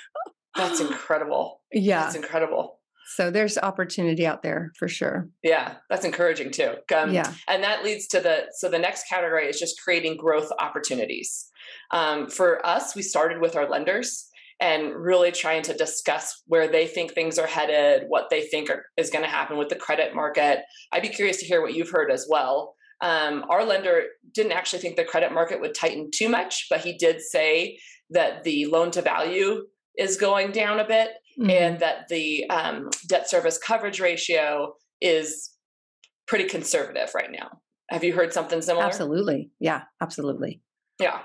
That's 0.57 0.79
incredible. 0.87 1.63
Yeah. 1.73 2.05
That's 2.05 2.15
incredible. 2.15 2.78
So 3.15 3.31
there's 3.31 3.57
opportunity 3.57 4.27
out 4.27 4.43
there 4.43 4.73
for 4.79 4.87
sure. 4.87 5.29
Yeah, 5.43 5.77
that's 5.89 6.05
encouraging 6.05 6.51
too. 6.51 6.75
Um, 6.95 7.13
yeah. 7.13 7.33
And 7.49 7.63
that 7.63 7.83
leads 7.83 8.07
to 8.09 8.21
the 8.21 8.47
so 8.53 8.69
the 8.69 8.79
next 8.79 9.09
category 9.09 9.47
is 9.47 9.59
just 9.59 9.81
creating 9.83 10.17
growth 10.17 10.51
opportunities. 10.59 11.51
Um, 11.91 12.29
for 12.29 12.65
us, 12.67 12.95
we 12.95 13.03
started 13.03 13.41
with 13.41 13.57
our 13.57 13.69
lenders 13.69 14.29
and 14.61 14.95
really 14.95 15.33
trying 15.33 15.63
to 15.63 15.75
discuss 15.75 16.43
where 16.47 16.69
they 16.69 16.87
think 16.87 17.13
things 17.13 17.39
are 17.39 17.47
headed, 17.47 18.05
what 18.09 18.29
they 18.31 18.43
think 18.43 18.69
are, 18.71 18.87
is 18.97 19.11
going 19.11 19.25
to 19.25 19.31
happen 19.31 19.57
with 19.57 19.69
the 19.69 19.77
credit 19.77 20.15
market. 20.15 20.61
I'd 20.93 21.03
be 21.03 21.09
curious 21.09 21.39
to 21.39 21.47
hear 21.47 21.63
what 21.63 21.75
you've 21.75 21.91
heard 21.91 22.11
as 22.11 22.27
well. 22.29 22.75
Um, 23.01 23.45
our 23.49 23.65
lender 23.65 24.03
didn't 24.35 24.53
actually 24.53 24.81
think 24.81 24.97
the 24.97 25.05
credit 25.05 25.33
market 25.33 25.61
would 25.61 25.75
tighten 25.75 26.11
too 26.13 26.29
much, 26.29 26.67
but 26.69 26.81
he 26.81 26.99
did 26.99 27.21
say 27.21 27.79
that 28.11 28.43
the 28.43 28.67
loan 28.67 28.91
to 28.93 29.03
value 29.03 29.67
is 29.97 30.17
going 30.17 30.51
down 30.51 30.81
a 30.81 30.87
bit 30.87 31.11
mm-hmm. 31.39 31.51
and 31.51 31.81
that 31.81 32.09
the 32.09 32.49
um, 32.51 32.91
debt 33.07 33.29
service 33.29 33.59
coverage 33.59 34.01
ratio 34.01 34.75
is 35.01 35.51
pretty 36.27 36.45
conservative 36.45 37.11
right 37.15 37.31
now. 37.31 37.49
Have 37.91 38.05
you 38.05 38.13
heard 38.13 38.33
something 38.33 38.61
similar? 38.61 38.85
Absolutely. 38.85 39.51
Yeah, 39.61 39.83
absolutely. 40.03 40.61
Yeah. 41.01 41.21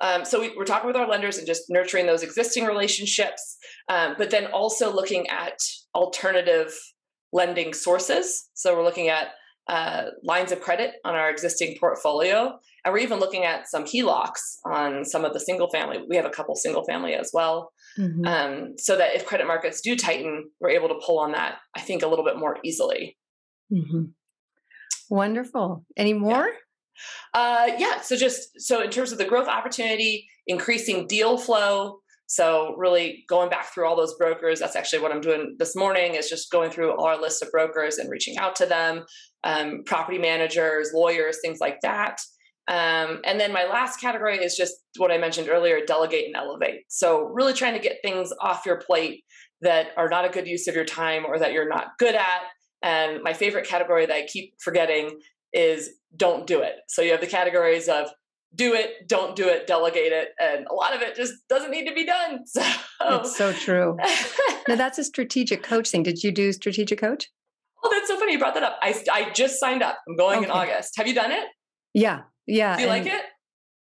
Um, 0.00 0.24
so 0.24 0.40
we, 0.40 0.54
are 0.56 0.64
talking 0.64 0.86
with 0.86 0.96
our 0.96 1.08
lenders 1.08 1.38
and 1.38 1.46
just 1.46 1.64
nurturing 1.68 2.06
those 2.06 2.22
existing 2.22 2.64
relationships, 2.64 3.56
um, 3.88 4.14
but 4.16 4.30
then 4.30 4.46
also 4.46 4.92
looking 4.94 5.28
at 5.28 5.58
alternative 5.94 6.72
lending 7.32 7.74
sources. 7.74 8.48
So 8.54 8.76
we're 8.76 8.84
looking 8.84 9.08
at 9.08 9.28
uh, 9.68 10.10
lines 10.22 10.52
of 10.52 10.60
credit 10.60 10.94
on 11.04 11.14
our 11.14 11.28
existing 11.28 11.76
portfolio, 11.78 12.58
and 12.84 12.94
we're 12.94 13.00
even 13.00 13.18
looking 13.18 13.44
at 13.44 13.68
some 13.68 13.84
HELOCs 13.84 14.58
on 14.64 15.04
some 15.04 15.24
of 15.24 15.34
the 15.34 15.40
single 15.40 15.68
family. 15.68 15.98
We 16.08 16.16
have 16.16 16.24
a 16.24 16.30
couple 16.30 16.54
single 16.54 16.84
family 16.84 17.14
as 17.14 17.30
well, 17.34 17.72
mm-hmm. 17.98 18.24
um, 18.26 18.74
so 18.78 18.96
that 18.96 19.14
if 19.14 19.26
credit 19.26 19.46
markets 19.46 19.80
do 19.80 19.96
tighten, 19.96 20.50
we're 20.60 20.70
able 20.70 20.88
to 20.88 21.00
pull 21.04 21.18
on 21.18 21.32
that. 21.32 21.56
I 21.76 21.80
think 21.80 22.02
a 22.02 22.06
little 22.06 22.24
bit 22.24 22.38
more 22.38 22.58
easily. 22.64 23.16
Mm-hmm. 23.72 24.04
Wonderful. 25.10 25.84
Any 25.96 26.12
more? 26.12 26.48
Yeah. 27.34 27.40
Uh, 27.40 27.70
yeah. 27.78 28.00
So 28.00 28.16
just 28.16 28.60
so 28.60 28.82
in 28.82 28.90
terms 28.90 29.12
of 29.12 29.18
the 29.18 29.24
growth 29.24 29.48
opportunity, 29.48 30.26
increasing 30.46 31.06
deal 31.06 31.38
flow. 31.38 31.98
So 32.26 32.74
really 32.76 33.24
going 33.28 33.48
back 33.48 33.72
through 33.72 33.86
all 33.86 33.96
those 33.96 34.14
brokers. 34.16 34.60
That's 34.60 34.76
actually 34.76 35.00
what 35.00 35.12
I'm 35.12 35.20
doing 35.20 35.56
this 35.58 35.74
morning. 35.74 36.14
Is 36.14 36.28
just 36.28 36.50
going 36.50 36.70
through 36.70 36.92
all 36.92 37.06
our 37.06 37.20
list 37.20 37.42
of 37.42 37.50
brokers 37.50 37.96
and 37.96 38.10
reaching 38.10 38.36
out 38.36 38.56
to 38.56 38.66
them, 38.66 39.04
um, 39.44 39.82
property 39.86 40.18
managers, 40.18 40.90
lawyers, 40.92 41.38
things 41.40 41.58
like 41.60 41.78
that. 41.82 42.20
Um, 42.68 43.20
and 43.24 43.40
then 43.40 43.52
my 43.52 43.64
last 43.64 44.00
category 44.00 44.36
is 44.38 44.54
just 44.54 44.74
what 44.98 45.10
I 45.10 45.18
mentioned 45.18 45.48
earlier: 45.48 45.84
delegate 45.84 46.26
and 46.26 46.36
elevate. 46.36 46.82
So 46.88 47.24
really 47.24 47.54
trying 47.54 47.74
to 47.74 47.80
get 47.80 47.98
things 48.02 48.32
off 48.40 48.66
your 48.66 48.76
plate 48.76 49.24
that 49.62 49.88
are 49.96 50.08
not 50.08 50.24
a 50.24 50.28
good 50.28 50.46
use 50.46 50.68
of 50.68 50.74
your 50.74 50.84
time 50.84 51.24
or 51.26 51.38
that 51.38 51.52
you're 51.52 51.68
not 51.68 51.98
good 51.98 52.14
at. 52.14 52.42
And 52.82 53.22
my 53.22 53.32
favorite 53.32 53.66
category 53.66 54.06
that 54.06 54.14
I 54.14 54.26
keep 54.26 54.54
forgetting 54.60 55.18
is 55.52 55.90
don't 56.16 56.46
do 56.46 56.60
it. 56.60 56.76
So 56.88 57.02
you 57.02 57.10
have 57.12 57.20
the 57.20 57.26
categories 57.26 57.88
of 57.88 58.08
do 58.54 58.74
it, 58.74 59.08
don't 59.08 59.36
do 59.36 59.48
it, 59.48 59.66
delegate 59.66 60.12
it, 60.12 60.28
and 60.38 60.66
a 60.70 60.74
lot 60.74 60.94
of 60.94 61.02
it 61.02 61.16
just 61.16 61.34
doesn't 61.48 61.70
need 61.70 61.86
to 61.86 61.94
be 61.94 62.04
done. 62.04 62.44
So 63.00 63.20
it's 63.20 63.36
so 63.36 63.52
true. 63.52 63.96
now 64.66 64.74
that's 64.74 64.98
a 64.98 65.04
strategic 65.04 65.62
coach 65.62 65.88
thing. 65.88 66.02
Did 66.02 66.24
you 66.24 66.32
do 66.32 66.52
strategic 66.52 66.98
coach? 66.98 67.30
Oh, 67.84 67.88
that's 67.92 68.08
so 68.08 68.18
funny 68.18 68.32
you 68.32 68.40
brought 68.40 68.54
that 68.54 68.64
up. 68.64 68.76
I 68.82 68.92
I 69.12 69.30
just 69.30 69.60
signed 69.60 69.84
up. 69.84 69.98
I'm 70.08 70.16
going 70.16 70.38
okay. 70.38 70.46
in 70.46 70.50
August. 70.50 70.94
Have 70.96 71.06
you 71.06 71.14
done 71.14 71.30
it? 71.30 71.44
Yeah, 71.94 72.22
yeah. 72.48 72.76
Do 72.76 72.82
you 72.82 72.88
and, 72.88 73.04
like 73.04 73.12
it? 73.12 73.24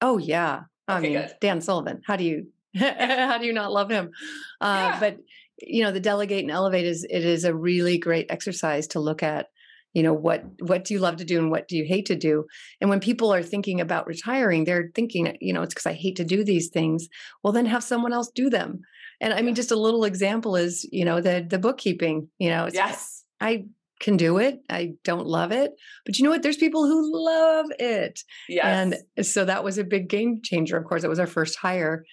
Oh 0.02 0.18
yeah. 0.18 0.62
I 0.88 0.98
okay, 0.98 1.10
mean, 1.10 1.22
good. 1.22 1.36
Dan 1.42 1.62
Sullivan. 1.62 2.02
How 2.06 2.16
do 2.16 2.24
you 2.24 2.48
how 2.76 3.38
do 3.38 3.46
you 3.46 3.54
not 3.54 3.72
love 3.72 3.90
him? 3.90 4.12
Uh, 4.60 4.92
yeah. 4.94 5.00
But 5.00 5.18
you 5.60 5.84
know, 5.84 5.92
the 5.92 6.00
delegate 6.00 6.42
and 6.42 6.52
elevate 6.52 6.86
is 6.86 7.06
it 7.10 7.26
is 7.26 7.44
a 7.44 7.54
really 7.54 7.98
great 7.98 8.28
exercise 8.30 8.88
to 8.88 9.00
look 9.00 9.24
at 9.24 9.48
you 9.94 10.04
know 10.04 10.14
what 10.14 10.44
what 10.60 10.86
do 10.86 10.94
you 10.94 11.00
love 11.00 11.18
to 11.18 11.26
do 11.26 11.38
and 11.38 11.52
what 11.52 11.68
do 11.68 11.76
you 11.76 11.86
hate 11.86 12.06
to 12.06 12.16
do 12.16 12.46
and 12.80 12.90
when 12.90 13.00
people 13.00 13.34
are 13.34 13.44
thinking 13.44 13.82
about 13.82 14.08
retiring 14.08 14.64
they're 14.64 14.90
thinking 14.96 15.36
you 15.42 15.54
know 15.54 15.62
it's 15.62 15.74
because 15.74 15.86
i 15.86 15.94
hate 15.94 16.16
to 16.16 16.24
do 16.24 16.44
these 16.44 16.70
things 16.70 17.10
well 17.44 17.52
then 17.52 17.66
have 17.66 17.84
someone 17.84 18.14
else 18.14 18.32
do 18.34 18.50
them 18.50 18.80
and 19.20 19.34
i 19.34 19.42
mean 19.42 19.56
just 19.56 19.72
a 19.72 19.76
little 19.76 20.06
example 20.06 20.56
is 20.56 20.88
you 20.92 21.04
know 21.04 21.20
the 21.20 21.46
the 21.48 21.60
bookkeeping 21.60 22.28
you 22.40 22.50
know 22.50 22.66
it's. 22.66 22.76
yes 22.76 23.26
i 23.42 23.66
can 24.02 24.18
do 24.18 24.38
it 24.38 24.60
i 24.70 24.92
don't 25.04 25.28
love 25.28 25.52
it 25.52 25.72
but 26.06 26.18
you 26.18 26.26
know 26.26 26.32
what 26.32 26.44
there's 26.44 26.58
people 26.58 26.86
who 26.86 27.26
love 27.26 27.68
it 27.80 28.20
yes. 28.50 28.66
and 28.66 29.26
so 29.26 29.46
that 29.46 29.64
was 29.64 29.78
a 29.78 29.84
big 29.84 30.10
game 30.10 30.42
changer 30.44 30.76
of 30.76 30.86
course 30.86 31.04
it 31.04 31.10
was 31.10 31.20
our 31.20 31.28
first 31.28 31.58
hire 31.58 32.04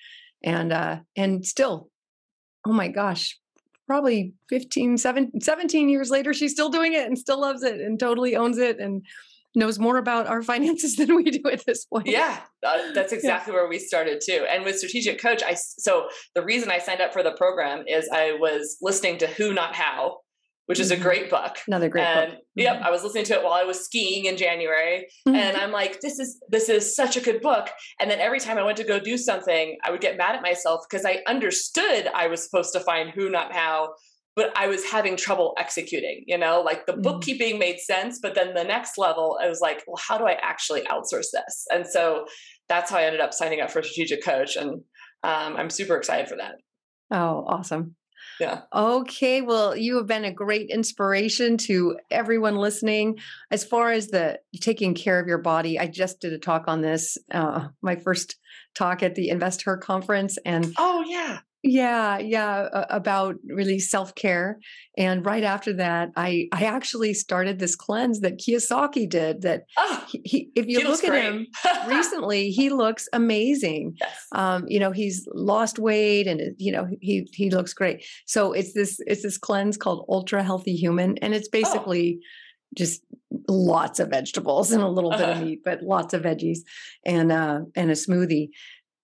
and 0.44 0.72
uh 0.72 0.98
and 1.16 1.44
still 1.44 1.90
oh 2.66 2.72
my 2.72 2.88
gosh 2.88 3.36
probably 3.88 4.34
15, 4.50 4.98
17, 4.98 5.40
17 5.40 5.88
years 5.88 6.10
later, 6.10 6.32
she's 6.32 6.52
still 6.52 6.68
doing 6.68 6.92
it 6.92 7.06
and 7.06 7.18
still 7.18 7.40
loves 7.40 7.64
it 7.64 7.80
and 7.80 7.98
totally 7.98 8.36
owns 8.36 8.58
it 8.58 8.78
and 8.78 9.02
knows 9.56 9.78
more 9.78 9.96
about 9.96 10.26
our 10.28 10.42
finances 10.52 10.94
than 10.96 11.16
we 11.16 11.24
do 11.24 11.50
at 11.50 11.64
this 11.66 11.86
point. 11.86 12.06
Yeah, 12.06 12.38
uh, 12.64 12.92
that's 12.92 13.12
exactly 13.12 13.52
yeah. 13.52 13.60
where 13.60 13.68
we 13.68 13.78
started 13.78 14.20
too. 14.24 14.46
And 14.48 14.62
with 14.62 14.78
strategic 14.78 15.20
coach, 15.20 15.42
I 15.42 15.54
so 15.54 16.08
the 16.34 16.44
reason 16.44 16.70
I 16.70 16.78
signed 16.78 17.00
up 17.00 17.12
for 17.12 17.22
the 17.24 17.32
program 17.32 17.84
is 17.88 18.08
I 18.12 18.32
was 18.32 18.76
listening 18.80 19.18
to 19.18 19.26
Who 19.26 19.54
Not 19.54 19.74
How 19.74 20.18
which 20.68 20.78
is 20.78 20.90
a 20.90 20.94
mm-hmm. 20.94 21.02
great 21.02 21.30
book. 21.30 21.56
Another 21.66 21.88
great 21.88 22.04
and, 22.04 22.32
book. 22.32 22.40
Yep, 22.56 22.76
mm-hmm. 22.76 22.84
I 22.84 22.90
was 22.90 23.02
listening 23.02 23.24
to 23.24 23.34
it 23.34 23.42
while 23.42 23.54
I 23.54 23.64
was 23.64 23.86
skiing 23.86 24.26
in 24.26 24.36
January, 24.36 25.06
mm-hmm. 25.26 25.34
and 25.34 25.56
I'm 25.56 25.72
like, 25.72 26.00
this 26.00 26.18
is 26.18 26.38
this 26.50 26.68
is 26.68 26.94
such 26.94 27.16
a 27.16 27.22
good 27.22 27.40
book. 27.40 27.70
And 27.98 28.10
then 28.10 28.20
every 28.20 28.38
time 28.38 28.58
I 28.58 28.62
went 28.62 28.76
to 28.76 28.84
go 28.84 29.00
do 29.00 29.16
something, 29.16 29.78
I 29.82 29.90
would 29.90 30.02
get 30.02 30.18
mad 30.18 30.36
at 30.36 30.42
myself 30.42 30.82
because 30.88 31.06
I 31.06 31.22
understood 31.26 32.08
I 32.14 32.28
was 32.28 32.44
supposed 32.44 32.74
to 32.74 32.80
find 32.80 33.08
who, 33.08 33.30
not 33.30 33.54
how, 33.54 33.94
but 34.36 34.52
I 34.58 34.66
was 34.66 34.84
having 34.84 35.16
trouble 35.16 35.54
executing. 35.58 36.24
You 36.26 36.36
know, 36.36 36.60
like 36.60 36.84
the 36.84 36.92
mm-hmm. 36.92 37.00
bookkeeping 37.00 37.58
made 37.58 37.78
sense, 37.78 38.18
but 38.20 38.34
then 38.34 38.52
the 38.52 38.64
next 38.64 38.98
level, 38.98 39.38
I 39.42 39.48
was 39.48 39.62
like, 39.62 39.84
well, 39.86 39.96
how 40.06 40.18
do 40.18 40.26
I 40.26 40.36
actually 40.42 40.82
outsource 40.82 41.28
this? 41.32 41.64
And 41.72 41.86
so 41.86 42.26
that's 42.68 42.90
how 42.90 42.98
I 42.98 43.04
ended 43.04 43.22
up 43.22 43.32
signing 43.32 43.62
up 43.62 43.70
for 43.70 43.82
strategic 43.82 44.22
coach, 44.22 44.56
and 44.56 44.82
um, 45.22 45.56
I'm 45.56 45.70
super 45.70 45.96
excited 45.96 46.28
for 46.28 46.36
that. 46.36 46.56
Oh, 47.10 47.46
awesome. 47.46 47.96
Yeah. 48.40 48.62
Okay. 48.72 49.40
Well, 49.40 49.76
you 49.76 49.96
have 49.96 50.06
been 50.06 50.24
a 50.24 50.32
great 50.32 50.70
inspiration 50.70 51.56
to 51.58 51.98
everyone 52.10 52.56
listening. 52.56 53.18
As 53.50 53.64
far 53.64 53.90
as 53.90 54.08
the 54.08 54.40
taking 54.60 54.94
care 54.94 55.18
of 55.18 55.26
your 55.26 55.38
body, 55.38 55.78
I 55.78 55.86
just 55.86 56.20
did 56.20 56.32
a 56.32 56.38
talk 56.38 56.64
on 56.66 56.80
this, 56.80 57.18
uh, 57.32 57.68
my 57.82 57.96
first 57.96 58.36
talk 58.74 59.02
at 59.02 59.14
the 59.14 59.30
InvestHer 59.30 59.80
conference. 59.80 60.38
And 60.44 60.72
oh, 60.78 61.04
yeah. 61.06 61.40
Yeah, 61.64 62.18
yeah, 62.18 62.68
about 62.88 63.34
really 63.44 63.80
self-care. 63.80 64.60
And 64.96 65.26
right 65.26 65.42
after 65.42 65.72
that, 65.74 66.10
I 66.16 66.48
I 66.52 66.64
actually 66.64 67.14
started 67.14 67.58
this 67.58 67.74
cleanse 67.74 68.20
that 68.20 68.38
Kiyosaki 68.38 69.08
did 69.08 69.42
that 69.42 69.64
oh, 69.76 70.04
he, 70.08 70.20
he 70.24 70.50
if 70.54 70.66
you 70.68 70.86
look 70.86 71.02
at 71.02 71.10
great. 71.10 71.24
him 71.24 71.46
recently, 71.88 72.50
he 72.50 72.70
looks 72.70 73.08
amazing. 73.12 73.96
Yes. 74.00 74.26
Um, 74.32 74.66
you 74.68 74.78
know, 74.78 74.92
he's 74.92 75.26
lost 75.34 75.80
weight 75.80 76.28
and 76.28 76.54
you 76.58 76.70
know, 76.70 76.86
he 77.00 77.28
he 77.32 77.50
looks 77.50 77.74
great. 77.74 78.04
So 78.24 78.52
it's 78.52 78.72
this 78.74 79.00
it's 79.08 79.24
this 79.24 79.36
cleanse 79.36 79.76
called 79.76 80.06
Ultra 80.08 80.44
Healthy 80.44 80.76
Human 80.76 81.18
and 81.18 81.34
it's 81.34 81.48
oh. 81.48 81.58
basically 81.58 82.20
oh. 82.20 82.24
just 82.76 83.02
lots 83.48 83.98
of 83.98 84.10
vegetables 84.10 84.70
and 84.70 84.82
a 84.82 84.88
little 84.88 85.12
uh-huh. 85.12 85.18
bit 85.18 85.28
of 85.28 85.36
uh-huh. 85.36 85.44
meat, 85.44 85.60
but 85.64 85.82
lots 85.82 86.14
of 86.14 86.22
veggies 86.22 86.58
and 87.04 87.32
uh 87.32 87.62
and 87.74 87.90
a 87.90 87.94
smoothie. 87.94 88.50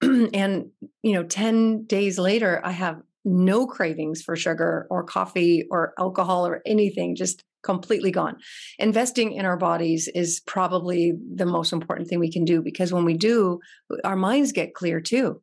and 0.02 0.70
you 1.02 1.12
know 1.12 1.22
10 1.22 1.84
days 1.86 2.18
later 2.18 2.60
i 2.64 2.70
have 2.70 3.00
no 3.24 3.66
cravings 3.66 4.22
for 4.22 4.36
sugar 4.36 4.86
or 4.90 5.02
coffee 5.02 5.66
or 5.70 5.94
alcohol 5.98 6.46
or 6.46 6.60
anything 6.66 7.16
just 7.16 7.42
completely 7.64 8.12
gone. 8.12 8.36
Investing 8.78 9.32
in 9.32 9.44
our 9.44 9.56
bodies 9.56 10.08
is 10.14 10.40
probably 10.46 11.14
the 11.34 11.46
most 11.46 11.72
important 11.72 12.08
thing 12.08 12.20
we 12.20 12.30
can 12.30 12.44
do 12.44 12.62
because 12.62 12.92
when 12.92 13.04
we 13.04 13.16
do 13.16 13.58
our 14.04 14.16
minds 14.16 14.52
get 14.52 14.74
clear 14.74 15.00
too 15.00 15.40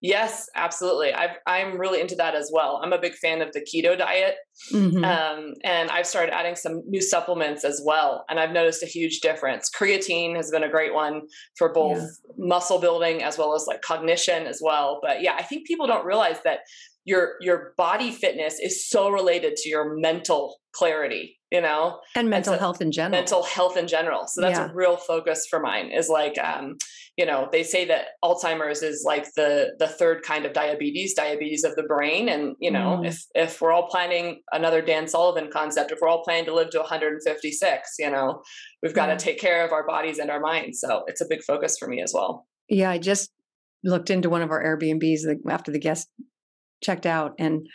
Yes, 0.00 0.46
absolutely. 0.54 1.12
i 1.12 1.58
am 1.58 1.76
really 1.76 2.00
into 2.00 2.14
that 2.16 2.36
as 2.36 2.50
well. 2.52 2.80
I'm 2.82 2.92
a 2.92 3.00
big 3.00 3.14
fan 3.14 3.42
of 3.42 3.52
the 3.52 3.60
keto 3.60 3.98
diet. 3.98 4.36
Mm-hmm. 4.72 5.04
Um, 5.04 5.54
and 5.64 5.90
I've 5.90 6.06
started 6.06 6.32
adding 6.32 6.54
some 6.54 6.82
new 6.86 7.02
supplements 7.02 7.64
as 7.64 7.82
well. 7.84 8.24
And 8.30 8.38
I've 8.38 8.52
noticed 8.52 8.82
a 8.82 8.86
huge 8.86 9.20
difference. 9.20 9.68
Creatine 9.70 10.36
has 10.36 10.50
been 10.50 10.62
a 10.62 10.70
great 10.70 10.94
one 10.94 11.22
for 11.56 11.72
both 11.72 11.98
yeah. 11.98 12.06
muscle 12.38 12.78
building 12.78 13.22
as 13.24 13.38
well 13.38 13.54
as 13.56 13.64
like 13.66 13.82
cognition 13.82 14.46
as 14.46 14.60
well. 14.62 15.00
But 15.02 15.20
yeah, 15.20 15.34
I 15.36 15.42
think 15.42 15.66
people 15.66 15.88
don't 15.88 16.06
realize 16.06 16.38
that 16.44 16.60
your 17.04 17.34
your 17.40 17.72
body 17.76 18.12
fitness 18.12 18.60
is 18.60 18.86
so 18.86 19.08
related 19.08 19.56
to 19.56 19.68
your 19.68 19.96
mental 19.96 20.56
clarity 20.72 21.38
you 21.50 21.60
know 21.60 21.98
and 22.14 22.28
mental 22.28 22.52
and 22.52 22.58
so, 22.58 22.60
health 22.60 22.82
in 22.82 22.92
general 22.92 23.18
mental 23.18 23.42
health 23.42 23.76
in 23.78 23.88
general 23.88 24.26
so 24.26 24.42
that's 24.42 24.58
yeah. 24.58 24.70
a 24.70 24.74
real 24.74 24.96
focus 24.98 25.46
for 25.48 25.58
mine 25.58 25.90
is 25.90 26.10
like 26.10 26.36
um 26.38 26.76
you 27.18 27.26
know 27.26 27.48
they 27.50 27.64
say 27.64 27.84
that 27.84 28.06
alzheimer's 28.24 28.82
is 28.82 29.02
like 29.04 29.26
the 29.34 29.72
the 29.78 29.88
third 29.88 30.22
kind 30.22 30.46
of 30.46 30.52
diabetes 30.52 31.14
diabetes 31.14 31.64
of 31.64 31.74
the 31.74 31.82
brain. 31.82 32.28
And 32.28 32.54
you 32.60 32.70
know 32.70 33.00
mm. 33.02 33.06
if 33.06 33.24
if 33.34 33.60
we're 33.60 33.72
all 33.72 33.88
planning 33.88 34.40
another 34.52 34.80
dan 34.80 35.08
sullivan 35.08 35.50
concept 35.52 35.90
if 35.90 35.98
we're 36.00 36.08
all 36.08 36.22
planning 36.22 36.46
to 36.46 36.54
live 36.54 36.70
to 36.70 36.78
156 36.78 37.94
you 37.98 38.10
know 38.10 38.40
we've 38.82 38.94
got 38.94 39.06
to 39.06 39.16
take 39.16 39.38
care 39.38 39.64
of 39.66 39.72
our 39.72 39.86
bodies 39.86 40.18
and 40.18 40.30
our 40.30 40.40
minds. 40.40 40.80
So 40.80 41.02
it's 41.08 41.20
a 41.20 41.26
big 41.28 41.42
focus 41.42 41.76
for 41.78 41.88
me 41.88 42.00
as 42.00 42.12
well. 42.14 42.46
Yeah 42.68 42.90
i 42.90 42.98
just 42.98 43.30
looked 43.84 44.10
into 44.10 44.30
one 44.30 44.42
of 44.42 44.50
our 44.50 44.62
airbnbs 44.62 45.20
after 45.50 45.72
the 45.72 45.78
guest 45.78 46.08
checked 46.82 47.06
out 47.06 47.34
and 47.38 47.66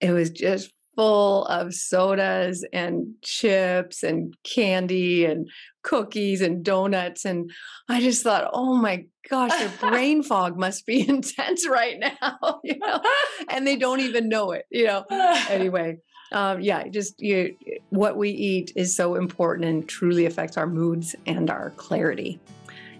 it 0.00 0.12
was 0.12 0.30
just 0.30 0.72
full 0.98 1.44
of 1.44 1.72
sodas 1.72 2.64
and 2.72 3.14
chips 3.22 4.02
and 4.02 4.34
candy 4.42 5.24
and 5.24 5.48
cookies 5.84 6.40
and 6.40 6.64
donuts. 6.64 7.24
And 7.24 7.52
I 7.88 8.00
just 8.00 8.24
thought, 8.24 8.50
oh 8.52 8.74
my 8.74 9.06
gosh, 9.30 9.52
their 9.52 9.90
brain 9.90 10.22
fog 10.24 10.58
must 10.58 10.86
be 10.86 11.08
intense 11.08 11.68
right 11.68 12.00
now, 12.00 12.60
you 12.64 12.76
know, 12.80 13.00
and 13.48 13.64
they 13.64 13.76
don't 13.76 14.00
even 14.00 14.28
know 14.28 14.50
it, 14.50 14.64
you 14.70 14.86
know. 14.86 15.04
Anyway, 15.48 15.98
um, 16.32 16.60
yeah, 16.60 16.88
just 16.88 17.22
you, 17.22 17.54
what 17.90 18.16
we 18.16 18.30
eat 18.30 18.72
is 18.74 18.92
so 18.92 19.14
important 19.14 19.68
and 19.68 19.88
truly 19.88 20.26
affects 20.26 20.56
our 20.56 20.66
moods 20.66 21.14
and 21.26 21.48
our 21.48 21.70
clarity 21.76 22.40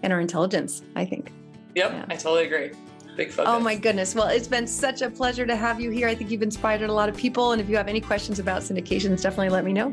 and 0.03 0.13
our 0.13 0.21
intelligence, 0.21 0.83
I 0.95 1.03
think. 1.03 1.33
Yep, 1.75 1.91
yeah. 1.91 2.05
I 2.07 2.15
totally 2.15 2.45
agree 2.45 2.71
Oh 3.47 3.59
my 3.59 3.75
goodness. 3.75 4.15
Well, 4.15 4.27
it's 4.27 4.47
been 4.47 4.67
such 4.67 5.01
a 5.01 5.09
pleasure 5.09 5.45
to 5.45 5.55
have 5.55 5.79
you 5.79 5.91
here. 5.91 6.07
I 6.07 6.15
think 6.15 6.31
you've 6.31 6.41
inspired 6.41 6.81
a 6.81 6.91
lot 6.91 7.09
of 7.09 7.17
people. 7.17 7.51
And 7.51 7.61
if 7.61 7.69
you 7.69 7.77
have 7.77 7.87
any 7.87 8.01
questions 8.01 8.39
about 8.39 8.61
syndications, 8.61 9.21
definitely 9.21 9.49
let 9.49 9.65
me 9.65 9.73
know. 9.73 9.91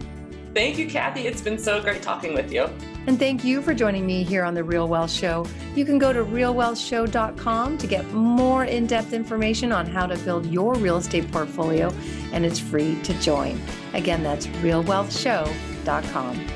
Thank 0.56 0.78
you, 0.78 0.88
Kathy. 0.88 1.26
It's 1.26 1.42
been 1.42 1.58
so 1.58 1.82
great 1.82 2.00
talking 2.00 2.32
with 2.32 2.50
you. 2.50 2.66
And 3.06 3.18
thank 3.18 3.44
you 3.44 3.60
for 3.60 3.74
joining 3.74 4.06
me 4.06 4.24
here 4.24 4.42
on 4.42 4.54
The 4.54 4.64
Real 4.64 4.88
Wealth 4.88 5.10
Show. 5.10 5.44
You 5.74 5.84
can 5.84 5.98
go 5.98 6.14
to 6.14 6.24
realwealthshow.com 6.24 7.76
to 7.76 7.86
get 7.86 8.10
more 8.12 8.64
in 8.64 8.86
depth 8.86 9.12
information 9.12 9.70
on 9.70 9.84
how 9.84 10.06
to 10.06 10.16
build 10.24 10.46
your 10.46 10.72
real 10.76 10.96
estate 10.96 11.30
portfolio, 11.30 11.92
and 12.32 12.46
it's 12.46 12.58
free 12.58 12.98
to 13.02 13.12
join. 13.20 13.60
Again, 13.92 14.22
that's 14.22 14.46
realwealthshow.com. 14.46 16.55